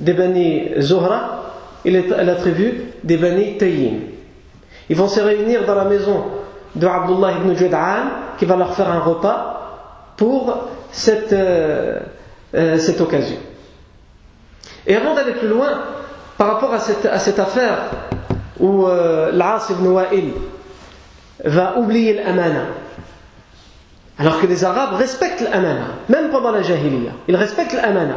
[0.00, 1.44] des Bani Zohra
[1.84, 4.00] et la tribu des Bani Tayyim.
[4.90, 6.24] Ils vont se réunir dans la maison
[6.74, 9.60] de Abdullah ibn Jud'an qui va leur faire un repas
[10.16, 10.58] pour
[10.90, 12.00] cette, euh,
[12.56, 13.36] euh, occasion.
[14.88, 15.82] Et avant d'aller plus loin,
[16.36, 17.78] par rapport à cette, à cette affaire
[18.58, 20.32] où euh, l'As ibn Wa'il
[21.44, 22.64] va oublier l'amana.
[24.18, 27.12] Alors que les Arabes respectent l'amana, même pendant la jahiliya.
[27.28, 28.16] Ils respectent l'amana.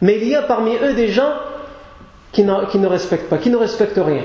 [0.00, 1.32] Mais il y a parmi eux des gens
[2.32, 4.24] qui ne, respectent pas, qui ne respectent rien.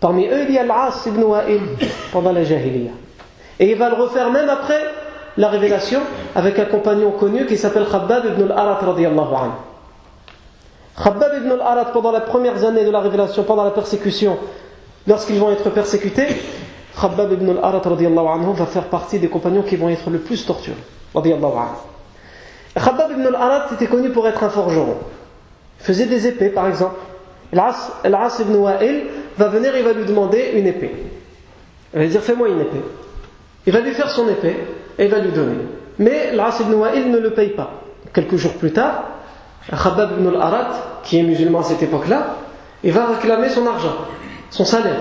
[0.00, 1.60] Parmi eux, il y a l'As ibn Wa'il
[2.12, 2.92] pendant la jahiliya.
[3.58, 4.82] Et il va le refaire même après
[5.36, 6.00] la révélation
[6.34, 9.52] avec un compagnon connu qui s'appelle Khabbab ibn al-Arat radiyallahu anhu.
[11.02, 14.38] Khabbab ibn al-Arat pendant les premières années de la révélation, pendant la persécution,
[15.06, 16.26] lorsqu'ils vont être persécutés,
[17.00, 17.82] Khabbab ibn al-Arat
[18.52, 20.76] va faire partie des compagnons qui vont être le plus torturés.
[21.14, 24.96] Khabbab ibn al-Arat était connu pour être un forgeron.
[25.80, 26.96] Il faisait des épées par exemple.
[27.52, 29.04] Al-As ibn Wa'il
[29.36, 30.92] va venir et va lui demander une épée.
[31.92, 32.82] Il va lui dire fais-moi une épée.
[33.66, 34.56] Il va lui faire son épée
[34.98, 35.56] et il va lui donner.
[35.98, 37.82] Mais Al-As ibn Wa'il ne le paye pas.
[38.12, 39.04] Quelques jours plus tard,
[39.70, 42.36] Khabbab ibn al-Arat, qui est musulman à cette époque-là,
[42.82, 43.94] il va réclamer son argent
[44.54, 45.00] son salaire.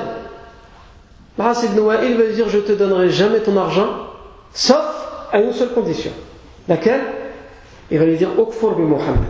[1.38, 3.88] L'As ibn Wa'il va dire Je te donnerai jamais ton argent,
[4.54, 6.12] sauf à une seule condition.
[6.68, 7.02] Laquelle?
[7.92, 9.30] Il va lui dire Okfur bi Muhammad.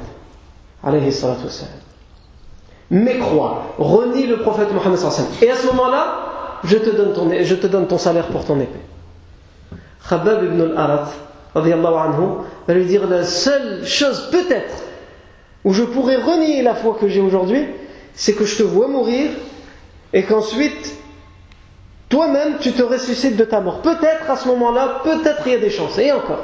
[0.83, 1.47] alayhi salatu
[2.93, 4.99] mécroit, renie le prophète Mohammed
[5.41, 8.59] et à ce moment-là, je te donne ton, je te donne ton salaire pour ton
[8.59, 8.79] épée.
[10.07, 11.09] Khabab ibn al-Arat,
[11.55, 14.83] anhu, va lui dire la seule chose peut-être
[15.63, 17.65] où je pourrais renier la foi que j'ai aujourd'hui,
[18.13, 19.31] c'est que je te vois mourir
[20.13, 20.95] et qu'ensuite
[22.13, 23.81] toi-même tu te ressuscites de ta mort.
[23.81, 26.41] Peut-être à ce moment-là, peut-être il y a des chances, et encore.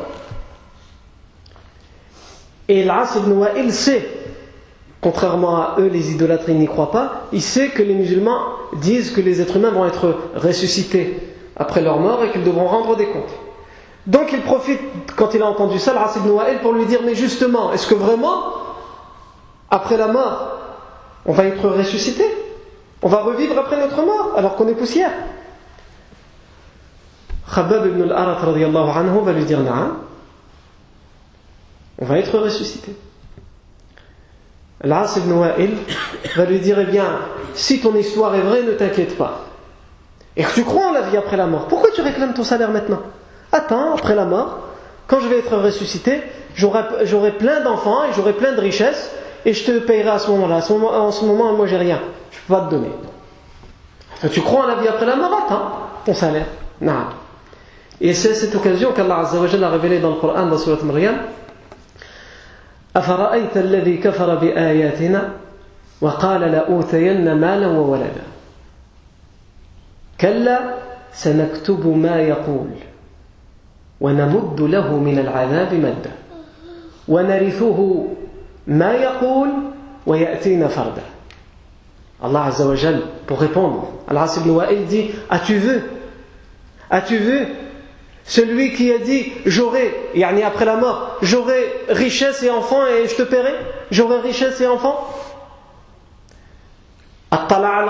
[2.68, 4.04] Et l'As ibn Wa'il sait,
[5.00, 8.42] contrairement à eux, les idolâtres, n'y croient pas, il sait que les musulmans
[8.82, 11.20] disent que les êtres humains vont être ressuscités
[11.56, 13.36] après leur mort et qu'ils devront rendre des comptes.
[14.08, 14.82] Donc il profite,
[15.16, 16.32] quand il a entendu ça, l'As ibn
[16.64, 18.42] pour lui dire Mais justement, est-ce que vraiment,
[19.70, 20.58] après la mort,
[21.28, 22.26] on va être ressuscité?
[23.04, 25.12] On va revivre après notre mort, alors qu'on est poussière?
[27.54, 29.98] Khabab ibn al-Arat anhu va lui dire Na'am,
[32.00, 32.96] on va être ressuscité.
[34.82, 35.72] L'As ibn Wa'il
[36.36, 37.06] va lui dire Eh bien,
[37.54, 39.46] si ton histoire est vraie, ne t'inquiète pas.
[40.38, 42.72] Et que tu crois en la vie après la mort, pourquoi tu réclames ton salaire
[42.72, 43.02] maintenant?
[43.52, 44.60] Attends, après la mort,
[45.08, 46.22] quand je vais être ressuscité,
[46.56, 49.12] j'aurai plein d'enfants et j'aurai plein de richesses
[49.44, 50.58] et je te payerai à ce moment-là.
[50.58, 52.00] En ce moment, moi j'ai rien.
[52.32, 52.92] Je ne peux pas te donner.
[54.32, 55.72] Tu crois en la vie après la mort Attends,
[56.06, 56.46] ton salaire.
[56.80, 57.06] Non.
[58.02, 61.16] Et c'est cette occasion qu'Allah a révélé dans le Coran, dans Surat Maryam.
[62.96, 65.30] أفرأيت الذي كفر بآياتنا
[66.02, 68.24] وقال لأوتين مالا وولدا
[70.22, 70.60] كلا
[71.14, 72.70] سنكتب ما يقول
[74.02, 76.12] ونمد له من العذاب مدا
[77.08, 78.06] ونرثه
[78.68, 79.50] ما يقول
[80.08, 81.04] ويأتينا فردا
[82.22, 85.80] Allah Azza wa Jal, pour répondre, Allah Wa'il dit As-tu vu
[86.90, 87.48] As-tu vu
[88.30, 93.16] Celui qui a dit j'aurai, yani après la mort, j'aurai richesse et enfants et je
[93.16, 93.56] te paierai?
[93.90, 95.10] J'aurai richesse et enfants?
[97.32, 97.88] Attala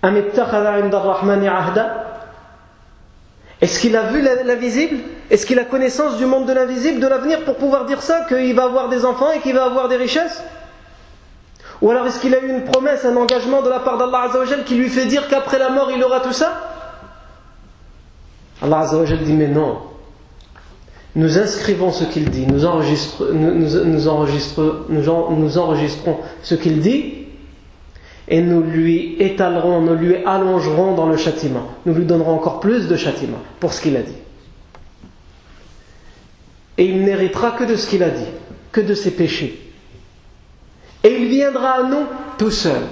[0.00, 2.04] ahda?
[3.60, 7.44] Est-ce qu'il a vu l'invisible Est-ce qu'il a connaissance du monde de l'invisible, de l'avenir,
[7.44, 10.44] pour pouvoir dire ça, qu'il va avoir des enfants et qu'il va avoir des richesses?
[11.82, 14.30] Ou alors est-ce qu'il a eu une promesse, un engagement de la part d'Allah
[14.64, 16.76] qui lui fait dire qu'après la mort il aura tout ça?
[18.62, 19.78] Allah Azzawajal dit mais non.
[21.16, 24.08] Nous inscrivons ce qu'il dit, nous, enregistrons, nous,
[25.58, 27.14] enregistrons ce qu'il dit
[28.28, 31.66] et nous lui étalerons, nous lui allongerons dans le châtiment.
[31.86, 34.12] Nous lui donnerons encore plus de châtiment pour ce qu'il a dit.
[36.76, 38.26] Et il n'héritera que de ce qu'il a dit,
[38.70, 39.58] que de ses péchés.
[41.02, 42.04] Et il viendra à nous
[42.38, 42.82] tout seul.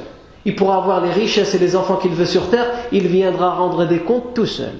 [0.45, 3.87] Il pourra avoir les richesses et les enfants qu'il veut sur terre, il viendra rendre
[3.87, 4.73] des comptes tout seul.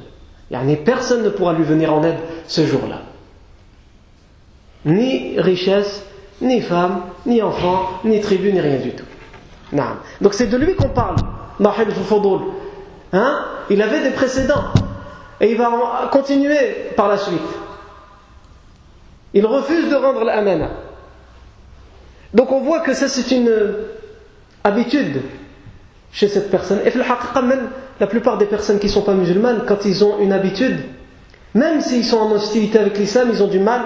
[0.85, 3.03] Personne ne pourra lui venir en aide ce jour-là.
[4.85, 6.05] Ni richesse,
[6.41, 9.05] ni femme, ni enfant, ni tribu, ni rien du tout.
[10.21, 11.17] Donc c'est de lui qu'on parle.
[13.13, 13.45] Hein?
[13.71, 14.65] Il avait des précédents.
[15.41, 17.41] Et il va continuer par la suite.
[19.35, 20.71] Il refuse de rendre l'amana.
[22.33, 23.53] Donc on voit que ça c'est une
[24.65, 25.21] habitude
[26.17, 26.81] chez cette personne.
[26.85, 26.93] Et
[27.43, 27.69] même
[28.01, 30.79] la plupart des personnes qui ne sont pas musulmanes, quand ils ont une habitude,
[31.55, 33.83] même s'ils sont en hostilité avec l'islam, ils ont du mal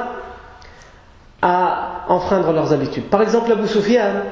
[1.42, 3.04] à enfreindre leurs habitudes.
[3.04, 4.22] Par exemple, Abu Sufyan,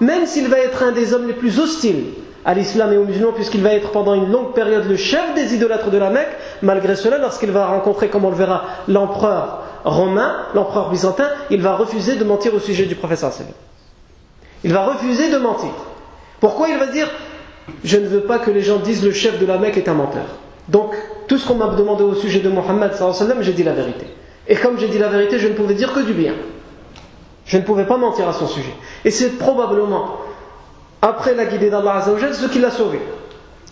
[0.00, 2.04] même s'il va être un des hommes les plus hostiles
[2.44, 5.54] à l'islam et aux musulmans, puisqu'il va être pendant une longue période le chef des
[5.54, 10.36] idolâtres de la Mecque, malgré cela, lorsqu'il va rencontrer, comme on le verra, l'empereur romain,
[10.54, 13.32] l'empereur byzantin, il va refuser de mentir au sujet du professeur
[14.62, 15.70] Il va refuser de mentir.
[16.40, 17.08] Pourquoi il va dire
[17.84, 19.94] Je ne veux pas que les gens disent le chef de la Mecque est un
[19.94, 20.26] menteur.
[20.68, 20.94] Donc,
[21.28, 22.92] tout ce qu'on m'a demandé au sujet de Mohammed,
[23.40, 24.06] j'ai dit la vérité.
[24.48, 26.34] Et comme j'ai dit la vérité, je ne pouvais dire que du bien.
[27.46, 28.72] Je ne pouvais pas mentir à son sujet.
[29.04, 30.16] Et c'est probablement,
[31.02, 33.00] après la guidée d'Allah Azzawajal, ce qui l'a sauvé.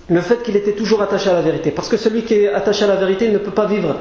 [0.09, 1.70] Le fait qu'il était toujours attaché à la vérité.
[1.70, 3.96] Parce que celui qui est attaché à la vérité ne peut pas vivre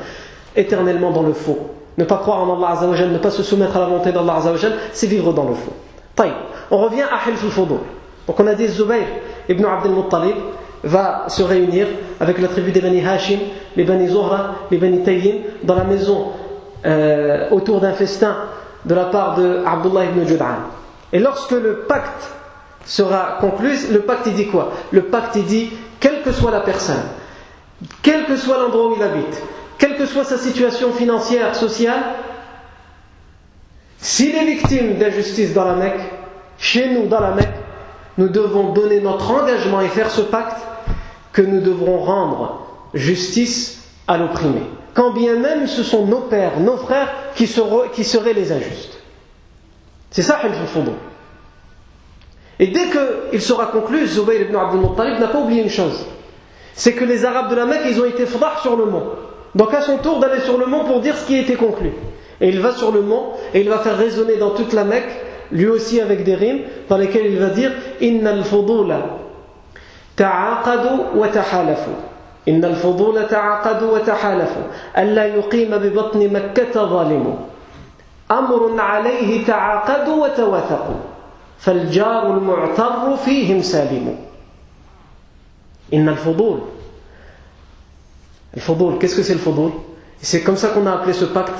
[0.55, 1.71] éternellement dans le faux.
[1.97, 4.73] Ne pas croire en Allah Azzawajal, ne pas se soumettre à la volonté d'Allah Azzawajal,
[4.91, 5.73] c'est vivre dans le faux.
[6.15, 6.33] Taï.
[6.71, 7.67] On revient à Hilf al
[8.27, 9.05] Donc on a dit Zubayr
[9.49, 10.35] ibn Abdel Muttalib
[10.83, 11.87] va se réunir
[12.19, 13.39] avec la tribu des Bani Hashim,
[13.75, 16.27] les Bani Zohra, les Bani Tayyim, dans la maison
[16.85, 18.35] euh, autour d'un festin
[18.85, 20.55] de la part de Abdullah ibn Jud'an.
[21.13, 22.31] Et lorsque le pacte
[22.85, 24.73] sera conclu, le pacte il dit quoi?
[24.91, 27.03] Le pacte il dit, quelle que soit la personne,
[28.01, 29.41] quel que soit l'endroit où il habite,
[29.77, 32.01] quelle que soit sa situation financière, sociale,
[33.99, 36.01] s'il est victime d'injustice dans la Mecque,
[36.57, 37.62] chez nous dans la Mecque,
[38.17, 40.61] nous devons donner notre engagement et faire ce pacte
[41.31, 44.61] que nous devrons rendre justice à l'opprimé
[44.93, 48.99] quand bien même ce sont nos pères, nos frères qui seraient, les injustes.
[50.11, 50.83] C'est ça Hilf al
[52.59, 52.85] Et dès
[53.31, 56.05] qu'il sera conclu, Zubayr ibn Abdul Muttalib n'a pas oublié une chose
[56.75, 59.03] c'est que les Arabes de la Mecque, ils ont été sur le mont.
[59.55, 61.91] Donc à son tour d'aller sur le mont pour dire ce qui a été conclu.
[62.41, 65.11] Et il va sur le mont et il va faire résonner dans toute la Mecque,
[65.51, 69.01] lui aussi avec des rimes, dans lesquelles il va dire Inna al-fudula
[70.15, 71.89] ta'aqadu wa tahalafu.
[72.45, 74.59] Ta'aqadu wa tahalafu.
[74.93, 77.35] Alla yuqima bi batni makkata zalimu.
[78.31, 80.99] أمر عليه تعاقدوا وتوثقوا
[81.59, 84.15] فالجار المعتر فيهم سالم
[85.91, 86.61] Inna al-fudul.
[88.55, 89.69] Al-fudul, qu'est-ce que c'est le fudul
[90.19, 91.53] C'est comme ça qu'on a appelé ce pacte,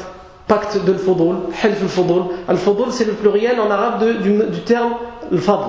[0.47, 2.23] pacte de al-fudul, half al-fudul.
[2.47, 4.93] Al-fudul, c'est le pluriel en arabe du, terme
[5.32, 5.65] al-fadl.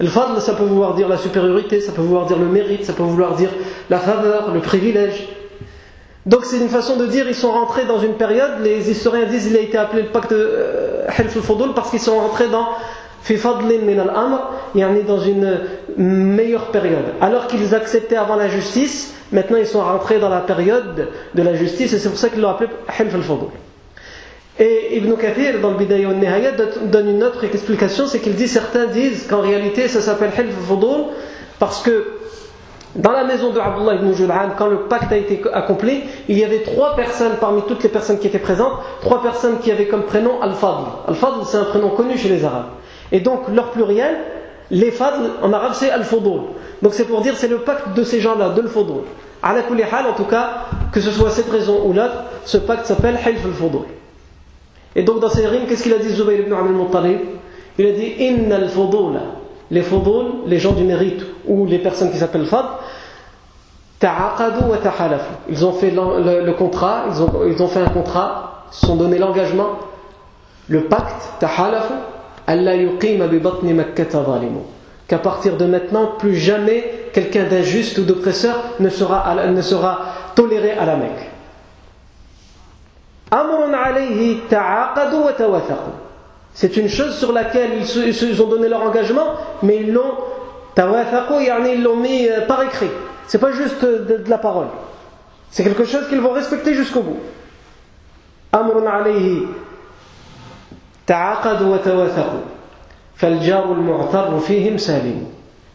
[0.00, 3.02] Al-fadl, ça peut vouloir dire la supériorité, ça peut vouloir dire le mérite, ça peut
[3.02, 3.50] vouloir dire
[3.90, 5.28] la faveur, le privilège.
[6.26, 9.46] Donc c'est une façon de dire ils sont rentrés dans une période, les historiens disent
[9.46, 12.66] qu'il a été appelé le pacte euh, al-fudul parce qu'ils sont rentrés dans
[15.06, 15.60] dans une
[15.96, 17.14] meilleure période.
[17.20, 21.54] Alors qu'ils acceptaient avant la justice, maintenant ils sont rentrés dans la période de la
[21.54, 23.48] justice et c'est pour ça qu'ils l'ont appelé Hilf al-Fudul.
[24.58, 26.52] Et Ibn Kathir, dans le Bidayah al-Nihaya,
[26.84, 31.06] donne une autre explication, c'est qu'il dit, certains disent qu'en réalité ça s'appelle Hilf al-Fudul
[31.58, 32.06] parce que
[32.94, 36.44] dans la maison de Abdullah ibn Jul'an, quand le pacte a été accompli, il y
[36.44, 40.04] avait trois personnes parmi toutes les personnes qui étaient présentes, trois personnes qui avaient comme
[40.04, 40.84] prénom Al-Fadl.
[41.08, 42.66] Al-Fadl, c'est un prénom connu chez les Arabes.
[43.10, 44.18] Et donc leur pluriel,
[44.70, 46.42] les fadl en arabe c'est al-fudul.
[46.82, 49.02] Donc c'est pour dire c'est le pacte de ces gens-là, de al-fudul.
[49.42, 50.50] À en tout cas,
[50.92, 53.80] que ce soit cette raison ou l'autre, ce pacte s'appelle hilf al-fudul.
[54.96, 57.18] Et donc dans ces rimes, qu'est-ce qu'il a dit Zubayr ibn Abdul Muttalib?
[57.78, 59.22] Il a dit Inna al-fudula.
[59.70, 62.68] Les fudul, les gens du mérite ou les personnes qui s'appellent fadl,
[63.98, 65.32] ta'aqadu wa tahalafu.
[65.48, 69.78] Ils ont fait le, contrat, ils ont, fait un contrat, se sont donné l'engagement,
[70.68, 71.94] le pacte, tahalafu,
[75.08, 79.98] qu'à partir de maintenant, plus jamais quelqu'un d'injuste ou d'oppresseur ne sera
[80.34, 81.30] toléré à la Mecque.
[86.52, 89.26] C'est une chose sur laquelle ils, ont donné leur engagement,
[89.62, 90.14] mais ils l'ont
[90.76, 92.90] ils l'ont mis euh, par écrit.
[93.26, 94.66] C'est pas juste de, de la parole.
[95.50, 97.18] C'est quelque chose qu'ils vont respecter jusqu'au bout.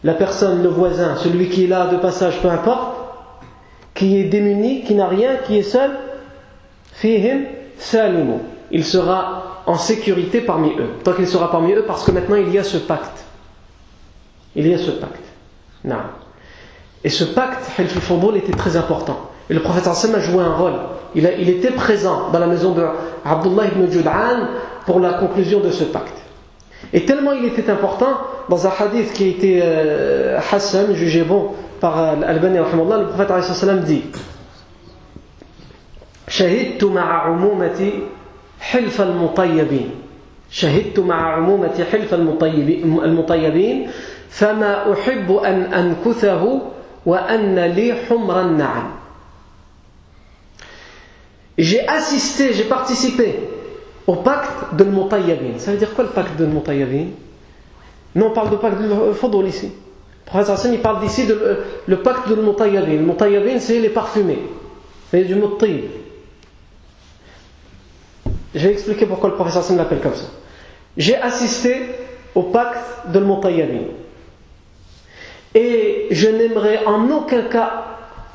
[0.02, 2.96] La personne, le voisin, celui qui est là de passage, peu importe,
[3.94, 5.90] qui est démuni, qui n'a rien, qui est seul,
[7.00, 7.46] fihim
[7.78, 8.38] salimu.
[8.70, 10.90] Il sera en sécurité parmi eux.
[11.02, 13.24] Tant qu'il sera parmi eux, parce que maintenant il y a ce pacte.
[14.54, 15.24] Il y a ce pacte.
[15.84, 15.96] Non.
[17.02, 19.30] Et ce pacte, Hilf al était très important.
[19.48, 20.74] Et le prophète Hassan a joué un rôle.
[21.14, 22.84] Il, était présent dans la maison de
[23.24, 24.46] Abdullah ibn Jud'an
[24.86, 26.16] pour la conclusion de ce pacte.
[26.92, 31.52] Et tellement il était important, dans un hadith qui a été euh, Hassan, jugé bon
[31.80, 34.02] par Al-Bani, le prophète sallam dit
[36.29, 37.91] شهدت مع عمومتي
[38.59, 39.89] حلف المطيبين
[40.51, 43.87] شهدت مع عمومتي حلف المطيبين
[44.29, 46.61] فما أحب أن أنكثه
[47.05, 48.87] وأن لي حمر النعم
[51.57, 53.39] J'ai assisté, j'ai participé
[54.07, 55.57] au pacte de l'Mutayyabin.
[55.57, 57.05] Ça veut dire quoi le pacte de l'Mutayyabin
[58.13, 59.67] Non, on parle de pacte de Fadol ici.
[60.25, 62.91] Le professeur il parle d'ici de le pacte de l'Mutayyabin.
[62.95, 64.39] Le Mutayyabin, c'est les parfumés.
[65.11, 65.85] C'est du Mutayyib.
[68.54, 70.26] Je vais expliquer pourquoi le professeur Hassan l'appelle comme ça.
[70.96, 71.76] J'ai assisté
[72.34, 73.84] au pacte de l'Mutayyabin.
[75.54, 77.84] Et je n'aimerais en aucun cas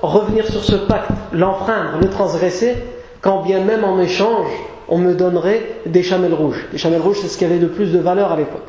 [0.01, 2.75] revenir sur ce pacte, l'enfreindre, le transgresser,
[3.21, 4.47] quand bien même en échange
[4.87, 6.65] on me donnerait des chamelles rouges.
[6.71, 8.61] Les chamelles rouges, c'est ce qui avait de plus de valeur à l'époque.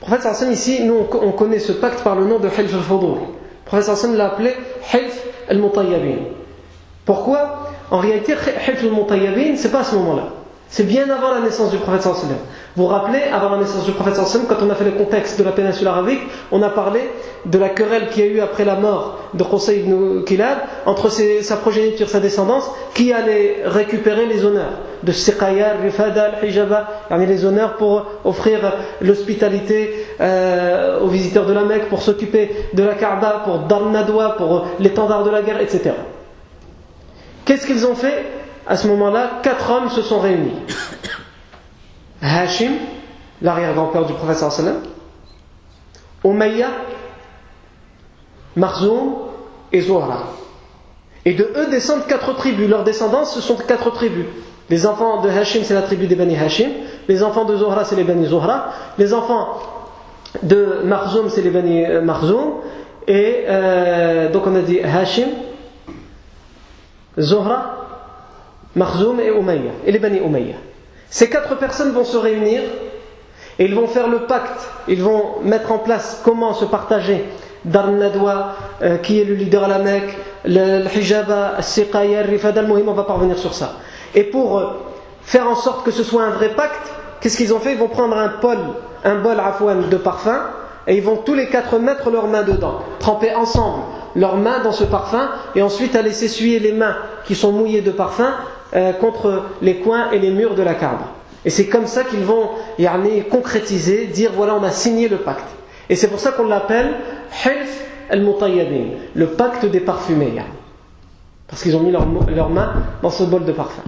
[0.00, 3.08] Le prophète Hassan, ici, nous, on connaît ce pacte par le nom de Hilf al-Fudul.
[3.08, 4.54] Le prophète Hassan l'a appelé
[4.92, 6.16] Hilf al-Mutayyabin.
[7.04, 7.70] Pourquoi?
[7.90, 10.24] En réalité, Hilf al-Mutayyabin, c'est pas à ce moment-là.
[10.70, 12.36] C'est bien avant la naissance du prophète sallam.
[12.76, 15.38] Vous vous rappelez, avant la naissance du prophèt sallam, quand on a fait le contexte
[15.38, 16.20] de la péninsule arabique,
[16.52, 17.00] on a parlé
[17.46, 21.08] de la querelle qu'il y a eu après la mort de Qusay ibn Kilab entre
[21.08, 24.72] sa progéniture, sa descendance, qui allait récupérer les honneurs
[25.02, 28.58] de Siqaya, Rifada, Hijaba, les honneurs pour offrir
[29.00, 34.66] l'hospitalité euh, aux visiteurs de la Mecque, pour s'occuper de la Kaaba, pour Nadwa, pour
[34.80, 35.92] l'étendard de la guerre, etc.
[37.48, 38.26] Qu'est-ce qu'ils ont fait
[38.66, 40.52] à ce moment-là, quatre hommes se sont réunis.
[42.20, 42.72] Hashim,
[43.40, 44.82] l'arrière-grand-père du professeur sallam,
[46.22, 46.68] Umayya,
[48.54, 49.14] Marzoum
[49.72, 50.24] et Zohra.
[51.24, 52.68] Et de eux descendent quatre tribus.
[52.68, 54.26] Leurs descendants, ce sont quatre tribus.
[54.68, 56.68] Les enfants de Hashim, c'est la tribu des Bani Hashim.
[57.08, 58.74] Les enfants de Zohra, c'est les Bani Zohra.
[58.98, 59.58] Les enfants
[60.42, 62.56] de Marzoum, c'est les Bani euh, Marzoum.
[63.06, 65.28] Et euh, donc on a dit Hashim,
[67.18, 67.76] Zohra,
[68.76, 69.72] Marzoum et Umayya.
[69.86, 70.56] Et les Bani Umayya.
[71.10, 72.62] Ces quatre personnes vont se réunir
[73.58, 74.68] et ils vont faire le pacte.
[74.88, 77.24] Ils vont mettre en place comment se partager
[77.64, 82.88] Dar Nadwa, euh, qui est le leader à la Mecque, le, Hijaba, le Rifad al-Muhim,
[82.88, 83.74] on va parvenir sur ça.
[84.14, 84.66] Et pour euh,
[85.22, 87.72] faire en sorte que ce soit un vrai pacte, qu'est-ce qu'ils ont fait?
[87.72, 88.58] Ils vont prendre un bol,
[89.04, 89.36] un bol
[89.90, 90.40] de parfum,
[90.88, 93.82] et ils vont tous les quatre mettre leurs mains dedans, tremper ensemble
[94.16, 97.90] leurs mains dans ce parfum, et ensuite aller s'essuyer les mains qui sont mouillées de
[97.90, 98.32] parfum
[98.74, 101.12] euh, contre les coins et les murs de la Kaaba.
[101.44, 105.44] Et c'est comme ça qu'ils vont yani, concrétiser, dire voilà, on a signé le pacte.
[105.88, 106.94] Et c'est pour ça qu'on l'appelle
[107.44, 110.32] Hilf al-Mutayyadin, le pacte des parfumés.
[111.46, 112.72] Parce qu'ils ont mis leurs mains
[113.02, 113.82] dans ce bol de parfum.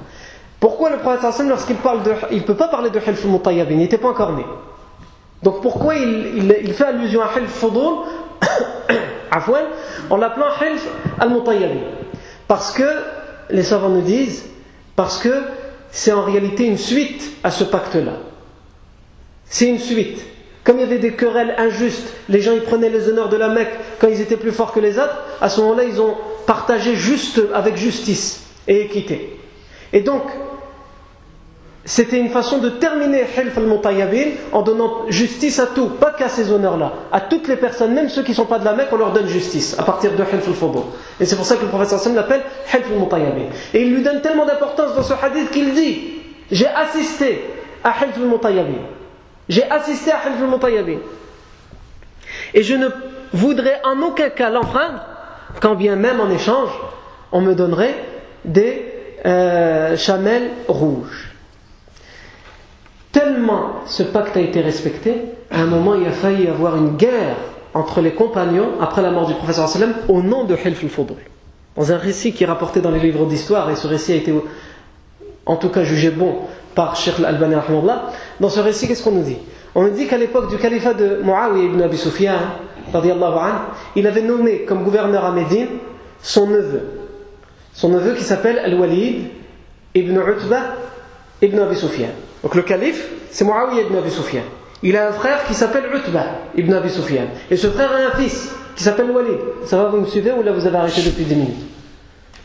[0.61, 2.13] Pourquoi le prophète lorsqu'il parle de.
[2.31, 4.45] Il ne peut pas parler de Hilf al-Mutayyadin, il n'était pas encore né.
[5.43, 7.81] Donc pourquoi il, fait allusion à Hilf Fudul
[10.11, 10.87] en l'appelant Hilf
[11.19, 11.81] al-Mutayyadin
[12.47, 12.85] Parce que,
[13.51, 14.45] les savants nous disent,
[14.97, 15.43] parce que
[15.91, 18.13] c'est en réalité une suite à ce pacte-là.
[19.47, 20.25] C'est une suite.
[20.63, 23.49] Comme il y avait des querelles injustes, les gens ils prenaient les honneurs de la
[23.49, 26.17] Mecque quand ils étaient plus forts que les autres, à ce moment-là ils ont
[26.47, 29.41] partagé juste avec justice et équité.
[29.93, 30.23] Et donc,
[31.85, 36.53] c'était une façon de terminer Hilf al-Mutayyabin en donnant justice à tout, pas qu'à ces
[36.53, 36.93] honneurs-là.
[37.11, 39.13] À toutes les personnes, même ceux qui ne sont pas de la Mecque, on leur
[39.13, 40.69] donne justice à partir de Hilf al
[41.21, 43.47] Et c'est pour ça que le prophète sallam l'appelle Hilf al-Mutayyabin.
[43.73, 46.13] Et il lui donne tellement d'importance dans ce hadith qu'il dit
[46.51, 47.45] J'ai assisté
[47.83, 48.83] à Hilf al-Mutayyabin.
[49.49, 50.99] J'ai assisté à Hilf al-Mutayyabin.
[52.53, 52.89] Et je ne
[53.33, 55.01] voudrais en aucun cas l'enfreindre,
[55.63, 56.71] quand bien même en échange,
[57.33, 57.95] on me donnerait
[58.45, 58.85] des
[59.25, 61.30] euh, chamelles rouges.
[63.13, 65.15] Tellement ce pacte a été respecté,
[65.51, 67.37] à un moment il a failli y avoir une guerre
[67.75, 71.17] entre les compagnons après la mort du professeur sallam au nom de Hilf al-Fudul.
[71.77, 74.33] Dans un récit qui est rapporté dans les livres d'histoire, et ce récit a été
[75.47, 76.37] en tout cas jugé bon
[76.75, 77.57] par Sheikh al-Albani
[78.39, 79.39] dans ce récit qu'est-ce qu'on nous dit?
[79.75, 82.39] On nous dit qu'à l'époque du califat de Muawiyah ibn Abi Sufyan,
[83.97, 85.69] il avait nommé comme gouverneur à Médine
[86.23, 86.83] son neveu.
[87.73, 89.27] Son neveu qui s'appelle Al-Walid
[89.95, 90.75] ibn Utbah
[91.41, 92.09] ibn Abi Sufyan.
[92.43, 94.43] Donc le calife, c'est Muawiyah ibn Abi Sufyan.
[94.83, 96.27] Il a un frère qui s'appelle Utbah
[96.57, 97.25] ibn Abi Sufyan.
[97.51, 99.39] Et ce frère a un fils qui s'appelle Walid.
[99.67, 101.67] Ça va, vous me suivez ou là vous avez arrêté depuis 10 minutes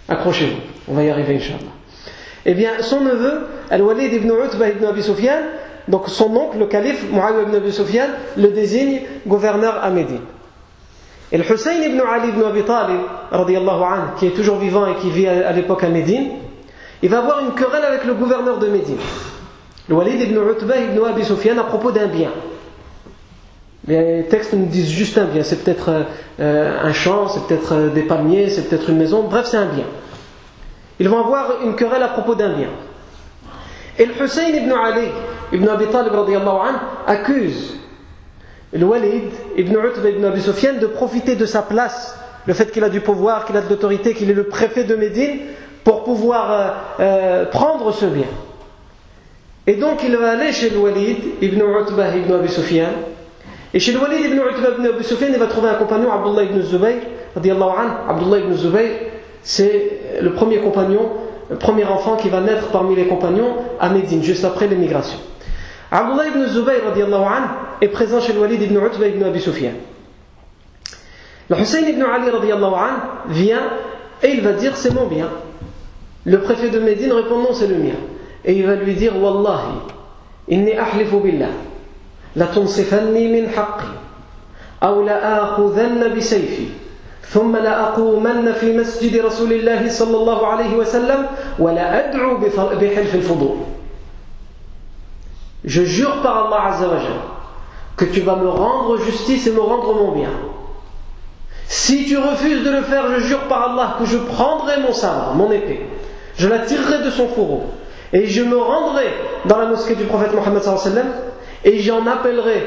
[0.10, 0.58] Accrochez-vous,
[0.89, 1.72] on va y arriver, Inch'Allah.
[2.46, 5.39] Eh bien, son neveu, Al-Walid ibn Utbah ibn Abi Sufyan,
[5.88, 10.22] donc son oncle, le calife Muawiyah ibn Abi Sufyan, le désigne gouverneur à Médine.
[11.32, 13.00] Et le Hussein ibn Ali ibn Abi Talib,
[13.32, 16.32] anhu, qui est toujours vivant et qui vit à l'époque à Médine,
[17.02, 18.98] il va avoir une querelle avec le gouverneur de Médine.
[19.88, 22.32] Le Walid ibn Utbah ibn Abi Sufyan à propos d'un bien.
[23.88, 25.44] Les textes nous disent juste un bien.
[25.44, 26.06] C'est peut-être
[26.40, 29.24] euh, un champ, c'est peut-être euh, des palmiers, c'est peut-être une maison.
[29.30, 29.86] Bref, c'est un bien.
[31.00, 32.70] Ils vont avoir une querelle à propos d'un bien.
[34.00, 35.08] Et le Hussein ibn Ali
[35.54, 36.76] ibn Abi Talib anhu,
[37.06, 37.76] accuse
[38.74, 42.18] le Walid ibn Utbah ibn Abi Sufyan de profiter de sa place,
[42.48, 44.96] le fait qu'il a du pouvoir, qu'il a de l'autorité, qu'il est le préfet de
[44.96, 45.42] Médine,
[45.84, 48.26] pour pouvoir euh, prendre ce bien.
[49.68, 52.89] Et donc il va aller chez le Walid ibn Utbah ibn Abi Sufyan.
[53.74, 56.43] Et chez le Walid ibn Utbah ibn Abi Sufyan, il va trouver un compagnon, Abdullah
[56.43, 56.97] ibn Zubayr.
[57.36, 58.91] Abdullah ibn Zubayr,
[59.41, 61.09] c'est le premier compagnon,
[61.49, 65.18] le premier enfant qui va naître parmi les compagnons à Médine, juste après l'émigration.
[65.91, 66.82] Abdullah ibn Zubayr
[67.82, 69.72] est présent chez le Walid ibn Utbah ibn Abi Sufyan.
[71.49, 72.32] Le Hussein ibn Ali
[73.30, 73.63] vient
[74.24, 75.30] et il va dire c'est mon bien.
[76.24, 77.93] Le préfet de Médine répond non, c'est le mien
[78.45, 79.78] et il va lui dire Wallahi,
[80.49, 81.49] inni ahlifu billah,
[82.37, 83.87] la tunsifanni min haqqi,
[84.83, 86.66] أو لآخذن بسيفي
[87.22, 91.26] ثم لأقومن في مسجد رسول الله صلى الله عليه وسلم
[91.59, 92.37] ولأدعو
[92.81, 93.57] بحلف الفضول
[95.62, 97.20] Je jure par Allah Azzawajal
[97.99, 100.31] que tu vas me rendre justice et me rendre mon bien.
[101.68, 105.35] Si tu refuses de le faire, je jure par Allah que je prendrai mon sabre,
[105.35, 105.85] mon épée,
[106.39, 107.64] je la tirerai de son fourreau
[108.16, 109.07] et je me rendrai
[109.43, 111.07] dans la mosquée du prophète Mohammed sallam
[111.66, 112.66] et j'en appellerai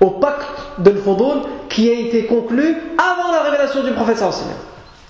[0.00, 0.46] au pacte
[0.78, 4.54] de l'Fodul qui a été conclu avant la révélation du prophète sallam.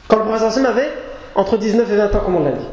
[0.09, 0.91] Quand le prophète sallam avait
[1.35, 2.65] entre 19 et 20 ans, comme on l'a dit.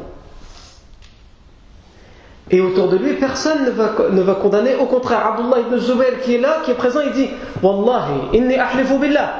[2.50, 4.74] Et autour de lui, personne ne va, ne va condamner.
[4.76, 7.28] Au contraire, Abdullah ibn Zubair qui est là, qui est présent, il dit
[7.62, 9.34] Wallahi, inni ahlifu billah.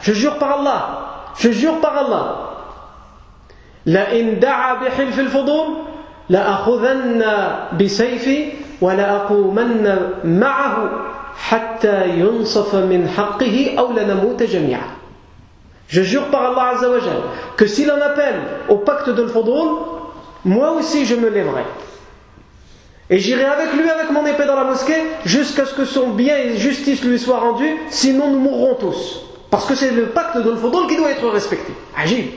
[0.00, 1.32] Je jure par Allah.
[1.38, 2.36] Je jure par Allah.
[3.84, 4.78] La in da'a
[6.29, 7.25] لأخذن
[7.79, 8.45] بسيفي
[8.81, 10.89] ولأقومن معه
[11.37, 14.95] حتى ينصف من حقه أو لنموت جميعا
[15.87, 17.21] Je jure par Allah Azzawajal
[17.57, 19.69] que s'il en appelle au pacte de l'Fadul,
[20.43, 21.61] moi aussi je me lèverai.
[23.11, 26.37] Et j'irai avec lui avec mon épée dans la mosquée jusqu'à ce que son bien
[26.37, 29.21] et justice lui soient rendus, sinon nous mourrons tous.
[29.51, 31.71] Parce que c'est le pacte de l'Fadul qui doit être respecté.
[31.95, 32.31] Agib.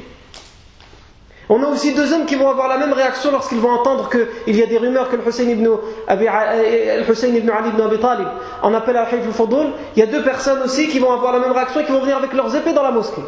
[1.49, 4.55] On a aussi deux hommes qui vont avoir la même réaction lorsqu'ils vont entendre qu'il
[4.55, 5.67] y a des rumeurs que le Hussein ibn,
[6.07, 8.27] Abi, euh, Hussein ibn Ali ibn Abi Talib
[8.61, 11.39] en appelle à Haïf al Il y a deux personnes aussi qui vont avoir la
[11.39, 13.21] même réaction et qui vont venir avec leurs épées dans la mosquée.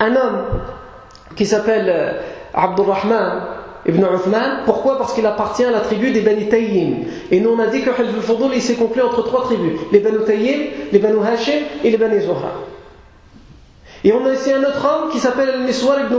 [0.00, 0.44] Un homme
[1.36, 2.20] qui s'appelle euh,
[2.52, 3.42] Abdurrahman
[3.86, 4.98] ibn Uthman, pourquoi?
[4.98, 7.04] Parce qu'il appartient à la tribu des Bani Tayyim.
[7.30, 10.00] Et nous on a dit que Haïf al il s'est conclu entre trois tribus les
[10.00, 12.50] Banu Tayyim, les Banu Hashim et les Zuhra.
[14.04, 16.18] Et on a ici un autre homme qui s'appelle Miswar ibn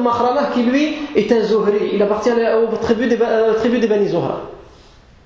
[0.54, 1.92] qui lui est un Zuhri.
[1.94, 3.18] Il appartient à la tribu des,
[3.60, 4.12] tribu des Bani.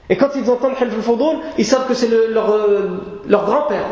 [0.10, 3.86] Et quand ils entendent Half al ils savent que c'est leur, euh, leur grand-père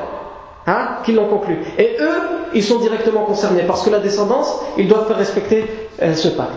[0.65, 1.59] hein, qui l'ont conclu.
[1.77, 2.19] Et eux,
[2.53, 5.65] ils sont directement concernés parce que la descendance, ils doivent faire respecter
[6.01, 6.51] euh, ce pacte.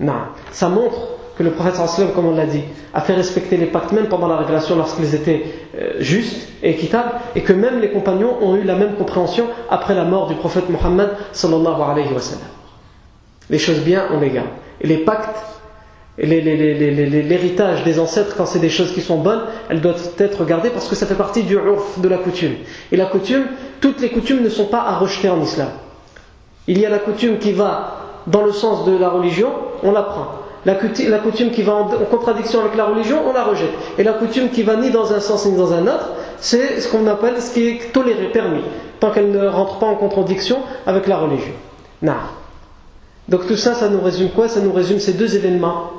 [0.00, 0.14] Non,
[0.50, 0.96] ça montre
[1.36, 1.74] que le prophète
[2.14, 2.62] comme on l'a dit,
[2.92, 5.44] a fait respecter les pactes même pendant la révélation lorsqu'ils étaient
[5.78, 9.94] euh, justes et équitables, et que même les compagnons ont eu la même compréhension après
[9.94, 12.44] la mort du prophète Mohammed sallallahu alayhi wa sallam.
[13.50, 14.48] Les choses bien, on les garde.
[14.80, 15.36] Et les pactes,
[16.18, 20.88] l'héritage des ancêtres, quand c'est des choses qui sont bonnes, elles doivent être gardées parce
[20.88, 22.54] que ça fait partie du urf, de la coutume.
[22.90, 23.44] Et la coutume,
[23.80, 25.68] toutes les coutumes ne sont pas à rejeter en islam.
[26.66, 29.50] Il y a la coutume qui va dans le sens de la religion,
[29.82, 30.28] on la prend.
[30.64, 33.72] La coutume, qui va en, contradiction avec la religion, on la rejette.
[33.98, 36.88] Et la coutume qui va ni dans un sens ni dans un autre, c'est ce
[36.88, 38.62] qu'on appelle ce qui est toléré, permis,
[39.00, 41.52] tant qu'elle ne rentre pas en contradiction avec la religion.
[43.28, 44.48] Donc tout ça, ça nous résume quoi?
[44.48, 45.90] Ça nous résume ces deux événements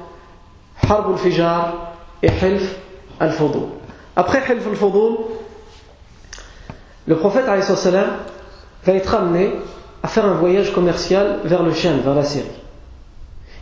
[0.89, 2.75] Harb al-Fijar et Hilf
[3.19, 3.63] al-Fudul.
[4.15, 5.17] Après Hilf al-Fudul,
[7.07, 9.51] le prophète va être amené
[10.03, 12.62] à faire un voyage commercial vers le Chien, vers la Syrie.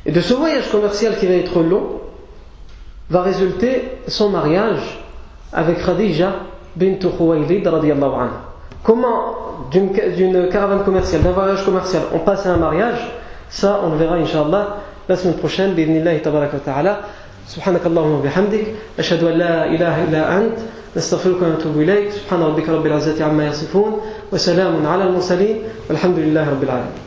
[0.05, 2.01] Et de ce voyage commercial qui va être long,
[3.11, 5.05] va résulter son mariage
[5.53, 6.33] avec Khadija
[6.77, 8.43] bint Khuwaylid radiyallahu anha.
[8.83, 9.35] Comment
[9.71, 13.11] d'une caravane commerciale, d'un voyage commercial, on passe à un mariage,
[13.49, 14.77] ça on le verra inshallah
[15.09, 17.01] la semaine prochaine, bi'idnillahi tabaraka wa ta'ala.
[17.47, 18.67] سبحانك اللهم وبحمدك
[18.99, 20.59] أشهد أن لا إله إلا أنت
[20.97, 24.01] نستغفرك ونتوب إليك سبحان ربك رب العزة عما يصفون
[24.33, 25.57] وسلام على المرسلين
[25.89, 26.99] والحمد لله رب العالمين